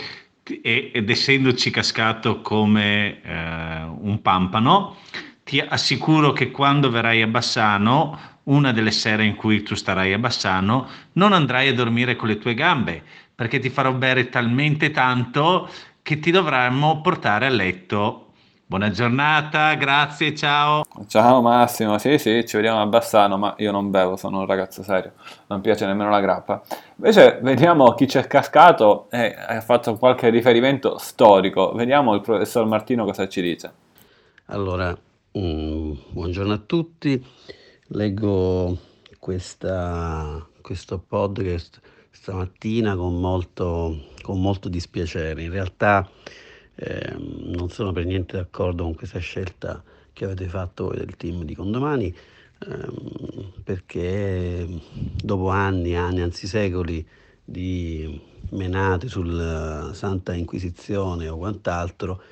ed 0.62 1.08
essendoci 1.08 1.70
cascato 1.70 2.40
come 2.40 3.22
eh, 3.22 3.82
un 4.00 4.20
pampano, 4.22 4.96
ti 5.44 5.60
assicuro 5.60 6.32
che 6.32 6.50
quando 6.50 6.90
verrai 6.90 7.22
a 7.22 7.26
Bassano, 7.26 8.18
una 8.44 8.72
delle 8.72 8.90
sere 8.90 9.24
in 9.24 9.34
cui 9.34 9.62
tu 9.62 9.74
starai 9.74 10.12
a 10.12 10.18
Bassano, 10.18 10.88
non 11.12 11.32
andrai 11.32 11.68
a 11.68 11.74
dormire 11.74 12.16
con 12.16 12.28
le 12.28 12.38
tue 12.38 12.54
gambe, 12.54 13.02
perché 13.34 13.58
ti 13.58 13.70
farò 13.70 13.92
bere 13.92 14.28
talmente 14.28 14.90
tanto 14.90 15.70
che 16.02 16.18
ti 16.18 16.30
dovremmo 16.30 17.00
portare 17.00 17.46
a 17.46 17.50
letto 17.50 18.27
Buona 18.68 18.90
giornata, 18.90 19.72
grazie, 19.76 20.34
ciao. 20.34 20.84
Ciao 21.06 21.40
Massimo, 21.40 21.96
sì 21.96 22.18
sì, 22.18 22.44
ci 22.46 22.56
vediamo 22.56 22.82
a 22.82 22.86
Bassano, 22.86 23.38
ma 23.38 23.54
io 23.56 23.72
non 23.72 23.90
bevo, 23.90 24.16
sono 24.16 24.40
un 24.40 24.46
ragazzo 24.46 24.82
serio, 24.82 25.12
non 25.46 25.62
piace 25.62 25.86
nemmeno 25.86 26.10
la 26.10 26.20
grappa. 26.20 26.60
Invece 26.96 27.38
vediamo 27.40 27.94
chi 27.94 28.04
c'è 28.04 28.26
cascato 28.26 29.06
e 29.10 29.34
ha 29.34 29.58
fatto 29.62 29.96
qualche 29.96 30.28
riferimento 30.28 30.98
storico. 30.98 31.72
Vediamo 31.72 32.12
il 32.12 32.20
professor 32.20 32.66
Martino 32.66 33.06
cosa 33.06 33.26
ci 33.26 33.40
dice. 33.40 33.72
Allora, 34.48 34.94
um, 35.30 35.98
buongiorno 36.10 36.52
a 36.52 36.58
tutti, 36.58 37.26
leggo 37.86 38.76
questa, 39.18 40.46
questo 40.60 40.98
podcast 40.98 41.80
stamattina 42.10 42.94
con 42.96 43.18
molto, 43.18 43.96
con 44.20 44.42
molto 44.42 44.68
dispiacere. 44.68 45.42
In 45.42 45.52
realtà 45.52 46.06
eh, 46.80 47.16
non 47.18 47.70
sono 47.70 47.92
per 47.92 48.04
niente 48.04 48.36
d'accordo 48.36 48.84
con 48.84 48.94
questa 48.94 49.18
scelta 49.18 49.82
che 50.12 50.24
avete 50.24 50.46
fatto 50.46 50.86
voi 50.86 50.98
del 50.98 51.16
team 51.16 51.42
di 51.42 51.54
Condomani, 51.54 52.14
ehm, 52.66 53.52
perché 53.64 54.66
dopo 55.20 55.48
anni, 55.48 55.96
anni, 55.96 56.20
anzi 56.20 56.46
secoli 56.46 57.04
di 57.44 58.20
menate 58.50 59.08
sul 59.08 59.90
Santa 59.92 60.34
Inquisizione 60.34 61.28
o 61.28 61.36
quant'altro, 61.36 62.22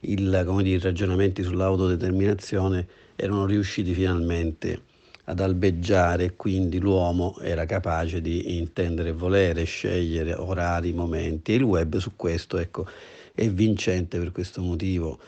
i 0.00 0.78
ragionamenti 0.80 1.44
sull'autodeterminazione 1.44 2.86
erano 3.14 3.46
riusciti 3.46 3.94
finalmente 3.94 4.90
ad 5.24 5.38
albeggiare 5.38 6.34
quindi 6.34 6.80
l'uomo 6.80 7.38
era 7.40 7.64
capace 7.66 8.20
di 8.20 8.56
intendere 8.58 9.10
e 9.10 9.12
volere, 9.12 9.62
scegliere 9.62 10.34
orari, 10.34 10.92
momenti 10.92 11.52
e 11.52 11.56
il 11.56 11.62
web 11.62 11.98
su 11.98 12.16
questo 12.16 12.58
ecco, 12.58 12.86
è 13.34 13.48
vincente 13.48 14.18
per 14.18 14.32
questo 14.32 14.62
motivo. 14.62 15.18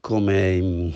Come, 0.00 0.92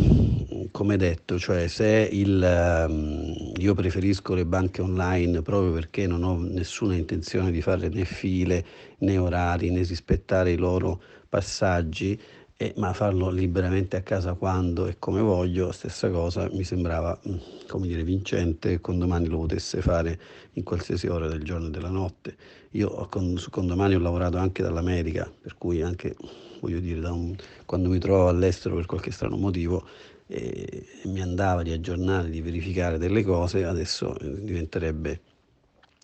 come 0.71 0.97
detto, 0.97 1.39
cioè 1.39 1.67
se 1.67 2.09
il, 2.11 2.87
um, 2.89 3.53
io 3.57 3.75
preferisco 3.75 4.33
le 4.33 4.47
banche 4.47 4.81
online 4.81 5.43
proprio 5.43 5.73
perché 5.73 6.07
non 6.07 6.23
ho 6.23 6.39
nessuna 6.39 6.95
intenzione 6.95 7.51
di 7.51 7.61
fare 7.61 7.89
né 7.89 8.05
file 8.05 8.65
né 8.99 9.19
orari 9.19 9.71
né 9.71 9.83
rispettare 9.83 10.53
i 10.53 10.57
loro 10.57 11.03
passaggi, 11.29 12.19
eh, 12.57 12.75
ma 12.77 12.93
farlo 12.93 13.29
liberamente 13.29 13.97
a 13.97 14.03
casa 14.03 14.35
quando 14.35 14.87
e 14.87 14.97
come 14.99 15.21
voglio, 15.21 15.73
stessa 15.73 16.09
cosa 16.11 16.49
mi 16.53 16.63
sembrava 16.63 17.19
mm, 17.29 17.37
come 17.67 17.89
dire, 17.89 18.05
vincente 18.05 18.81
con 18.81 18.99
domani 18.99 19.27
lo 19.27 19.39
potesse 19.39 19.81
fare 19.81 20.19
in 20.53 20.63
qualsiasi 20.63 21.09
ora 21.09 21.27
del 21.27 21.43
giorno 21.43 21.67
e 21.67 21.71
della 21.71 21.91
notte. 21.91 22.37
Io 22.73 23.07
con, 23.11 23.37
su 23.37 23.51
condomani 23.51 23.95
ho 23.95 23.99
lavorato 23.99 24.39
anche 24.39 24.63
dall'America, 24.63 25.31
per 25.41 25.57
cui 25.59 25.83
anche, 25.83 26.17
voglio 26.61 26.81
dire, 26.81 27.07
un, 27.09 27.35
quando 27.67 27.89
mi 27.89 27.99
trovo 27.99 28.29
all'estero 28.29 28.77
per 28.77 28.87
qualche 28.87 29.11
strano 29.11 29.37
motivo 29.37 29.87
eh, 30.27 30.87
mi 31.05 31.21
andava 31.21 31.63
di 31.63 31.73
aggiornare, 31.73 32.31
di 32.31 32.41
verificare 32.41 32.97
delle 32.97 33.23
cose, 33.23 33.65
adesso 33.65 34.19
eh, 34.19 34.43
diventerebbe 34.43 35.21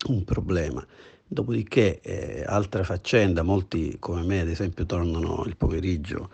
un 0.09 0.25
problema. 0.25 0.87
Dopodiché, 1.27 2.01
eh, 2.03 2.45
altra 2.47 2.85
faccenda, 2.85 3.43
molti 3.43 3.97
come 3.99 4.23
me 4.23 4.41
ad 4.41 4.49
esempio 4.49 4.85
tornano 4.85 5.45
il 5.47 5.57
pomeriggio 5.57 6.31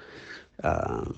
uh, 0.62 1.14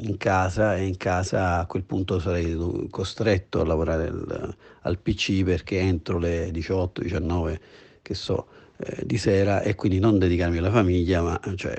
in 0.00 0.16
casa 0.18 0.76
e 0.76 0.86
in 0.86 0.96
casa 0.96 1.58
a 1.58 1.66
quel 1.66 1.82
punto 1.82 2.18
sarei 2.18 2.88
costretto 2.90 3.60
a 3.60 3.64
lavorare 3.64 4.06
al, 4.08 4.56
al 4.82 4.98
PC 4.98 5.42
perché 5.42 5.78
entro 5.78 6.18
le 6.18 6.50
18-19 6.50 7.58
che 8.02 8.14
so 8.14 8.46
eh, 8.78 9.06
di 9.06 9.16
sera 9.16 9.62
e 9.62 9.74
quindi 9.74 10.00
non 10.00 10.18
dedicarmi 10.18 10.58
alla 10.58 10.70
famiglia 10.70 11.22
ma 11.22 11.40
cioè, 11.54 11.74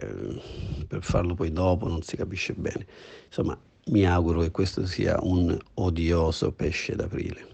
per 0.88 1.04
farlo 1.04 1.34
poi 1.36 1.52
dopo 1.52 1.88
non 1.88 2.02
si 2.02 2.16
capisce 2.16 2.54
bene. 2.54 2.86
Insomma 3.28 3.58
mi 3.88 4.06
auguro 4.08 4.40
che 4.42 4.52
questo 4.52 4.86
sia 4.86 5.18
un 5.22 5.58
odioso 5.76 6.52
pesce 6.54 6.96
d'aprile. 6.96 7.46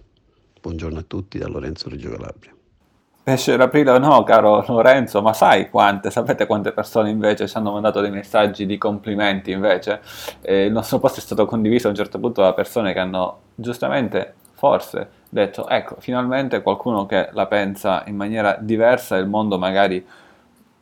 Buongiorno 0.61 0.99
a 0.99 1.03
tutti 1.07 1.37
da 1.39 1.47
Lorenzo 1.47 1.89
Reggio 1.89 2.09
Calabria. 2.11 2.53
pesce 3.23 3.57
d'aprile 3.57 3.97
no, 3.99 4.23
caro 4.23 4.63
Lorenzo, 4.67 5.21
ma 5.21 5.33
sai 5.33 5.69
quante, 5.69 6.11
sapete 6.11 6.45
quante 6.45 6.71
persone 6.71 7.09
invece 7.09 7.47
ci 7.47 7.57
hanno 7.57 7.71
mandato 7.71 8.01
dei 8.01 8.11
messaggi 8.11 8.65
di 8.65 8.77
complimenti 8.77 9.51
invece? 9.51 10.01
Eh, 10.41 10.65
il 10.65 10.71
nostro 10.71 10.99
post 10.99 11.17
è 11.17 11.21
stato 11.21 11.45
condiviso 11.45 11.87
a 11.87 11.89
un 11.91 11.95
certo 11.95 12.19
punto 12.19 12.41
da 12.41 12.53
persone 12.53 12.93
che 12.93 12.99
hanno 12.99 13.39
giustamente, 13.55 14.35
forse, 14.59 15.09
detto, 15.29 15.69
ecco, 15.69 15.95
finalmente 15.99 16.61
qualcuno 16.61 17.05
che 17.05 17.29
la 17.31 17.45
pensa 17.47 18.03
in 18.07 18.17
maniera 18.17 18.57
diversa 18.59 19.15
e 19.15 19.21
il 19.21 19.27
mondo 19.27 19.57
magari 19.57 20.05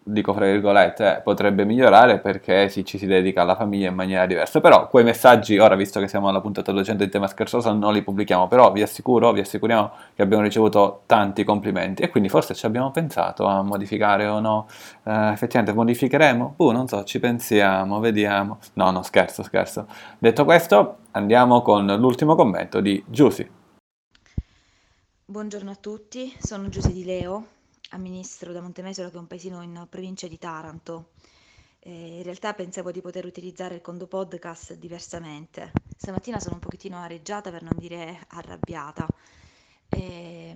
dico 0.08 0.34
fra 0.34 0.46
virgolette, 0.46 1.22
potrebbe 1.24 1.66
migliorare 1.66 2.20
perché 2.20 2.70
sì, 2.70 2.86
ci 2.86 2.98
si 2.98 3.06
dedica 3.06 3.42
alla 3.42 3.56
famiglia 3.56 3.90
in 3.90 3.96
maniera 3.96 4.26
diversa. 4.26 4.62
Però 4.62 4.88
quei 4.88 5.04
messaggi, 5.04 5.58
ora 5.58 5.76
visto 5.76 6.00
che 6.00 6.08
siamo 6.08 6.30
alla 6.30 6.42
puntata 6.42 6.72
200 6.72 7.04
di 7.04 7.10
tema 7.10 7.28
scherzoso, 7.28 7.74
non 7.74 7.94
li 7.94 8.02
pubblichiamo, 8.02 8.48
però 8.48 8.72
vi 8.72 8.82
assicuro, 8.82 9.32
vi 9.32 9.42
assicuriamo 9.42 9.92
che 10.16 10.22
abbiamo 10.22 10.44
ricevuto 10.44 11.04
tanti 11.06 11.44
complimenti 11.44 12.04
e 12.04 12.10
quindi 12.10 12.30
forse 12.30 12.56
ci 12.56 12.66
abbiamo 12.66 12.92
pensato 12.92 13.46
a 13.46 13.62
modificare 13.62 14.26
o 14.28 14.40
no. 14.40 14.68
Eh, 15.04 15.32
effettivamente 15.32 15.74
modificheremo? 15.78 16.54
Uh, 16.58 16.72
non 16.72 16.88
so, 16.88 17.04
ci 17.04 17.20
pensiamo, 17.20 18.00
vediamo. 18.00 18.60
No, 18.74 18.92
no, 18.92 19.04
scherzo, 19.04 19.44
scherzo. 19.44 19.88
Detto 20.18 20.46
questo, 20.46 20.98
andiamo 21.12 21.62
con 21.62 21.86
l'ultimo 21.86 22.36
commento 22.36 22.80
di 22.80 23.04
Giusy. 23.08 23.57
Buongiorno 25.30 25.72
a 25.72 25.76
tutti, 25.76 26.34
sono 26.40 26.70
Giusy 26.70 26.94
di 26.94 27.04
Leo 27.04 27.48
amministro 27.90 28.54
da 28.54 28.62
Montemesolo, 28.62 29.10
che 29.10 29.18
è 29.18 29.20
un 29.20 29.28
paesino 29.28 29.62
in 29.62 29.86
provincia 29.90 30.26
di 30.26 30.38
Taranto. 30.38 31.10
Eh, 31.80 32.20
in 32.20 32.24
realtà 32.24 32.54
pensavo 32.54 32.92
di 32.92 33.02
poter 33.02 33.26
utilizzare 33.26 33.76
il 33.76 33.82
Condo 33.82 34.08
Podcast 34.08 34.76
diversamente. 34.76 35.74
Stamattina 35.98 36.40
sono 36.40 36.54
un 36.54 36.62
pochettino 36.62 36.96
areggiata 36.96 37.52
per 37.52 37.62
non 37.62 37.78
dire 37.78 38.24
arrabbiata. 38.30 39.06
Eh, 39.90 40.56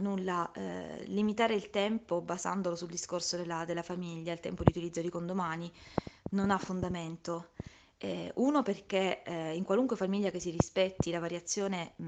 nulla, 0.00 0.52
eh, 0.52 1.04
limitare 1.06 1.54
il 1.54 1.70
tempo 1.70 2.20
basandolo 2.20 2.76
sul 2.76 2.90
discorso 2.90 3.38
della, 3.38 3.64
della 3.64 3.82
famiglia, 3.82 4.34
il 4.34 4.40
tempo 4.40 4.64
di 4.64 4.68
utilizzo 4.68 5.00
di 5.00 5.08
condomani, 5.08 5.72
non 6.32 6.50
ha 6.50 6.58
fondamento. 6.58 7.52
Eh, 7.98 8.30
uno 8.34 8.62
perché 8.62 9.22
eh, 9.22 9.56
in 9.56 9.64
qualunque 9.64 9.96
famiglia 9.96 10.28
che 10.28 10.40
si 10.40 10.50
rispetti 10.50 11.10
la 11.10 11.18
variazione 11.18 11.94
mh, 11.96 12.04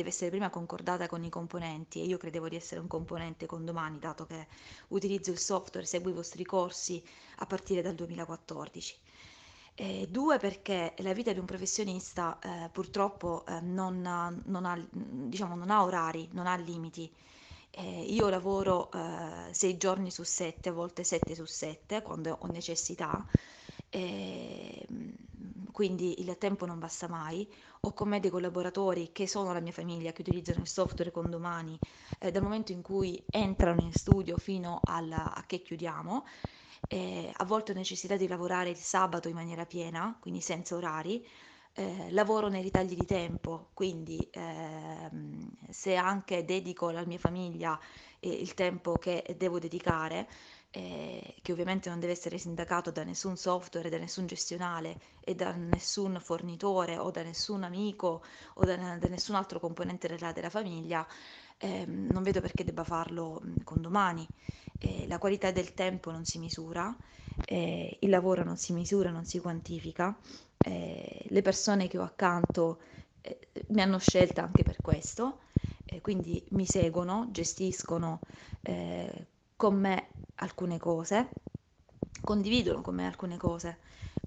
deve 0.00 0.08
essere 0.08 0.30
prima 0.30 0.50
concordata 0.50 1.06
con 1.06 1.22
i 1.24 1.28
componenti 1.28 2.00
e 2.00 2.04
io 2.04 2.16
credevo 2.16 2.48
di 2.48 2.56
essere 2.56 2.80
un 2.80 2.86
componente 2.86 3.46
con 3.46 3.64
domani 3.64 3.98
dato 3.98 4.26
che 4.26 4.46
utilizzo 4.88 5.30
il 5.30 5.38
software, 5.38 5.86
seguo 5.86 6.10
i 6.10 6.14
vostri 6.14 6.44
corsi 6.44 7.02
a 7.36 7.46
partire 7.46 7.82
dal 7.82 7.94
2014. 7.94 8.96
Eh, 9.74 10.06
due 10.10 10.38
perché 10.38 10.94
la 10.98 11.12
vita 11.12 11.32
di 11.32 11.38
un 11.38 11.46
professionista 11.46 12.38
eh, 12.42 12.68
purtroppo 12.70 13.44
eh, 13.46 13.60
non, 13.60 14.00
non, 14.44 14.64
ha, 14.64 14.86
diciamo, 14.90 15.54
non, 15.54 15.70
ha, 15.70 15.84
orari, 15.84 16.28
non 16.32 16.46
ha 16.46 16.56
limiti. 16.56 17.10
Eh, 17.70 18.02
io 18.02 18.28
lavoro 18.28 18.90
eh, 18.90 19.52
sei 19.52 19.76
giorni 19.76 20.10
su 20.10 20.22
sette, 20.24 20.70
a 20.70 20.72
volte 20.72 21.04
sette 21.04 21.34
su 21.34 21.44
sette 21.44 22.02
quando 22.02 22.36
ho 22.40 22.46
necessità 22.48 23.24
e, 23.90 24.86
ehm, 24.88 24.89
quindi 25.80 26.20
il 26.20 26.36
tempo 26.36 26.66
non 26.66 26.78
basta 26.78 27.08
mai. 27.08 27.50
Ho 27.80 27.94
con 27.94 28.06
me 28.10 28.20
dei 28.20 28.28
collaboratori 28.28 29.12
che 29.12 29.26
sono 29.26 29.50
la 29.54 29.60
mia 29.60 29.72
famiglia, 29.72 30.12
che 30.12 30.20
utilizzano 30.20 30.60
il 30.60 30.66
software 30.68 31.10
con 31.10 31.30
domani 31.30 31.80
eh, 32.18 32.30
dal 32.30 32.42
momento 32.42 32.70
in 32.72 32.82
cui 32.82 33.26
entrano 33.30 33.80
in 33.80 33.94
studio 33.94 34.36
fino 34.36 34.82
alla, 34.84 35.32
a 35.34 35.46
che 35.46 35.62
chiudiamo. 35.62 36.26
Eh, 36.86 37.32
a 37.34 37.44
volte 37.46 37.72
ho 37.72 37.74
necessità 37.74 38.16
di 38.16 38.28
lavorare 38.28 38.68
il 38.68 38.76
sabato 38.76 39.28
in 39.28 39.34
maniera 39.34 39.64
piena, 39.64 40.18
quindi 40.20 40.42
senza 40.42 40.76
orari. 40.76 41.26
Eh, 41.72 42.10
lavoro 42.10 42.48
nei 42.48 42.62
ritagli 42.62 42.94
di 42.96 43.06
tempo, 43.06 43.70
quindi 43.74 44.28
ehm, 44.32 45.48
se 45.70 45.94
anche 45.94 46.44
dedico 46.44 46.88
alla 46.88 47.06
mia 47.06 47.16
famiglia 47.18 47.78
eh, 48.18 48.28
il 48.28 48.52
tempo 48.54 48.98
che 48.98 49.34
devo 49.38 49.58
dedicare, 49.60 50.28
eh, 50.70 51.34
che 51.42 51.52
ovviamente 51.52 51.88
non 51.88 51.98
deve 52.00 52.12
essere 52.12 52.38
sindacato 52.38 52.90
da 52.90 53.02
nessun 53.04 53.36
software, 53.36 53.88
da 53.90 53.98
nessun 53.98 54.26
gestionale 54.26 54.98
e 55.20 55.34
da 55.34 55.52
nessun 55.52 56.18
fornitore 56.20 56.96
o 56.98 57.10
da 57.10 57.22
nessun 57.22 57.64
amico 57.64 58.22
o 58.54 58.64
da, 58.64 58.76
da 58.98 59.08
nessun 59.08 59.34
altro 59.34 59.58
componente 59.58 60.06
della, 60.08 60.32
della 60.32 60.50
famiglia, 60.50 61.06
eh, 61.58 61.84
non 61.86 62.22
vedo 62.22 62.40
perché 62.40 62.64
debba 62.64 62.84
farlo 62.84 63.42
con 63.64 63.80
domani. 63.82 64.28
Eh, 64.78 65.06
la 65.08 65.18
qualità 65.18 65.50
del 65.50 65.74
tempo 65.74 66.10
non 66.10 66.24
si 66.24 66.38
misura, 66.38 66.96
eh, 67.44 67.98
il 68.00 68.08
lavoro 68.08 68.44
non 68.44 68.56
si 68.56 68.72
misura, 68.72 69.10
non 69.10 69.24
si 69.24 69.38
quantifica, 69.40 70.16
eh, 70.62 71.24
le 71.28 71.42
persone 71.42 71.88
che 71.88 71.98
ho 71.98 72.02
accanto 72.02 72.80
eh, 73.20 73.38
mi 73.68 73.82
hanno 73.82 73.98
scelta 73.98 74.42
anche 74.42 74.62
per 74.62 74.80
questo, 74.80 75.40
quindi 76.02 76.46
mi 76.50 76.66
seguono, 76.66 77.30
gestiscono 77.32 78.22
con 79.56 79.74
me 79.78 80.08
alcune 80.40 80.78
cose, 80.78 81.28
condividono 82.22 82.82
con 82.82 82.94
me 82.94 83.06
alcune 83.06 83.36
cose. 83.36 83.78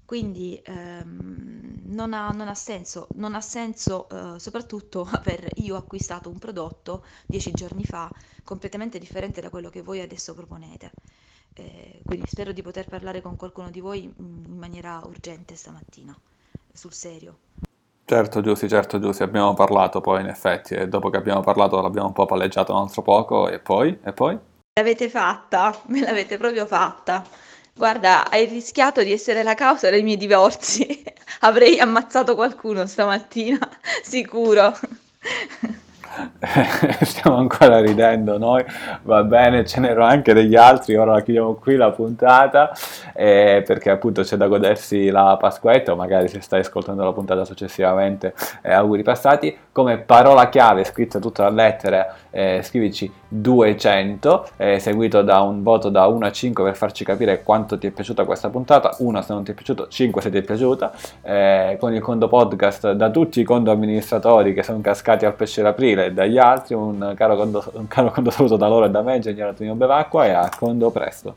Quindi 0.04 0.60
ehm, 0.62 1.82
non, 1.86 2.12
ha, 2.12 2.30
non, 2.30 2.48
ha, 2.48 2.54
senso, 2.54 3.08
non 3.14 3.34
ha 3.34 3.40
senso 3.40 4.08
eh, 4.08 4.38
soprattutto 4.38 5.08
aver 5.10 5.48
io 5.56 5.76
acquistato 5.76 6.28
un 6.28 6.38
prodotto 6.38 7.04
dieci 7.26 7.52
giorni 7.52 7.84
fa 7.84 8.10
completamente 8.42 8.98
differente 8.98 9.40
da 9.40 9.48
quello 9.48 9.70
che 9.70 9.82
voi 9.82 10.00
adesso 10.00 10.34
proponete. 10.34 10.90
Eh, 11.54 12.00
quindi 12.04 12.26
spero 12.28 12.52
di 12.52 12.62
poter 12.62 12.86
parlare 12.86 13.20
con 13.20 13.36
qualcuno 13.36 13.70
di 13.70 13.80
voi 13.80 14.02
in 14.02 14.56
maniera 14.58 15.00
urgente 15.04 15.54
stamattina, 15.54 16.16
sul 16.72 16.92
serio. 16.92 17.38
Certo 18.06 18.42
Giussi, 18.42 18.68
certo 18.68 19.00
Giussi, 19.00 19.22
abbiamo 19.22 19.54
parlato 19.54 20.02
poi 20.02 20.20
in 20.20 20.26
effetti 20.26 20.74
e 20.74 20.88
dopo 20.88 21.08
che 21.08 21.16
abbiamo 21.16 21.40
parlato 21.40 21.80
l'abbiamo 21.80 22.08
un 22.08 22.12
po' 22.12 22.26
palleggiato 22.26 22.72
un 22.72 22.80
altro 22.80 23.00
poco 23.00 23.48
e 23.48 23.60
poi? 23.60 23.98
E 24.02 24.12
poi? 24.12 24.38
L'avete 24.76 25.08
fatta, 25.08 25.82
me 25.86 26.00
l'avete 26.00 26.36
proprio 26.36 26.66
fatta. 26.66 27.24
Guarda, 27.74 28.28
hai 28.28 28.46
rischiato 28.46 29.02
di 29.02 29.12
essere 29.12 29.42
la 29.44 29.54
causa 29.54 29.88
dei 29.90 30.02
miei 30.02 30.16
divorzi. 30.16 31.02
Avrei 31.40 31.78
ammazzato 31.78 32.34
qualcuno 32.34 32.84
stamattina, 32.86 33.58
sicuro. 34.02 34.76
stiamo 37.02 37.36
ancora 37.36 37.80
ridendo 37.80 38.38
noi, 38.38 38.64
va 39.02 39.22
bene, 39.24 39.64
ce 39.64 39.80
n'erano 39.80 40.04
anche 40.04 40.32
degli 40.32 40.54
altri, 40.54 40.96
ora 40.96 41.12
la 41.12 41.22
chiudiamo 41.22 41.54
qui 41.54 41.76
la 41.76 41.90
puntata, 41.90 42.72
eh, 43.14 43.62
perché 43.66 43.90
appunto 43.90 44.22
c'è 44.22 44.36
da 44.36 44.46
godersi 44.46 45.10
la 45.10 45.36
Pasquetta, 45.38 45.92
o 45.92 45.96
magari 45.96 46.28
se 46.28 46.40
stai 46.40 46.60
ascoltando 46.60 47.04
la 47.04 47.12
puntata 47.12 47.44
successivamente, 47.44 48.34
eh, 48.62 48.72
auguri 48.72 49.02
passati, 49.02 49.56
come 49.72 49.98
parola 49.98 50.48
chiave 50.48 50.84
scritta 50.84 51.18
tutta 51.18 51.42
la 51.44 51.50
lettera, 51.50 52.14
eh, 52.30 52.60
scrivici 52.62 53.10
200, 53.28 54.48
eh, 54.56 54.78
seguito 54.78 55.22
da 55.22 55.40
un 55.40 55.62
voto 55.62 55.88
da 55.88 56.06
1 56.06 56.26
a 56.26 56.30
5 56.30 56.62
per 56.62 56.76
farci 56.76 57.04
capire 57.04 57.42
quanto 57.42 57.76
ti 57.78 57.88
è 57.88 57.90
piaciuta 57.90 58.24
questa 58.24 58.50
puntata, 58.50 58.94
1 58.98 59.22
se 59.22 59.32
non 59.32 59.42
ti 59.42 59.50
è 59.50 59.54
piaciuto, 59.54 59.88
5 59.88 60.22
se 60.22 60.30
ti 60.30 60.38
è 60.38 60.42
piaciuta, 60.42 60.92
eh, 61.22 61.76
con 61.80 61.92
il 61.92 62.00
conto 62.00 62.28
podcast 62.28 62.92
da 62.92 63.10
tutti 63.10 63.40
i 63.40 63.44
conto 63.44 63.72
amministratori 63.72 64.54
che 64.54 64.62
sono 64.62 64.80
cascati 64.80 65.24
al 65.24 65.34
pesce 65.34 65.62
d'aprile, 65.62 66.03
e 66.06 66.12
dagli 66.12 66.38
altri, 66.38 66.74
un 66.74 67.14
caro, 67.16 67.36
condo, 67.36 67.64
un 67.74 67.88
caro 67.88 68.10
condo 68.10 68.30
saluto 68.30 68.56
da 68.56 68.68
loro 68.68 68.86
e 68.86 68.90
da 68.90 69.02
me, 69.02 69.16
Ingegnere 69.16 69.50
Antonio 69.50 69.74
Bevacqua 69.74 70.26
e 70.26 70.30
a 70.30 70.50
condo 70.56 70.90
presto. 70.90 71.36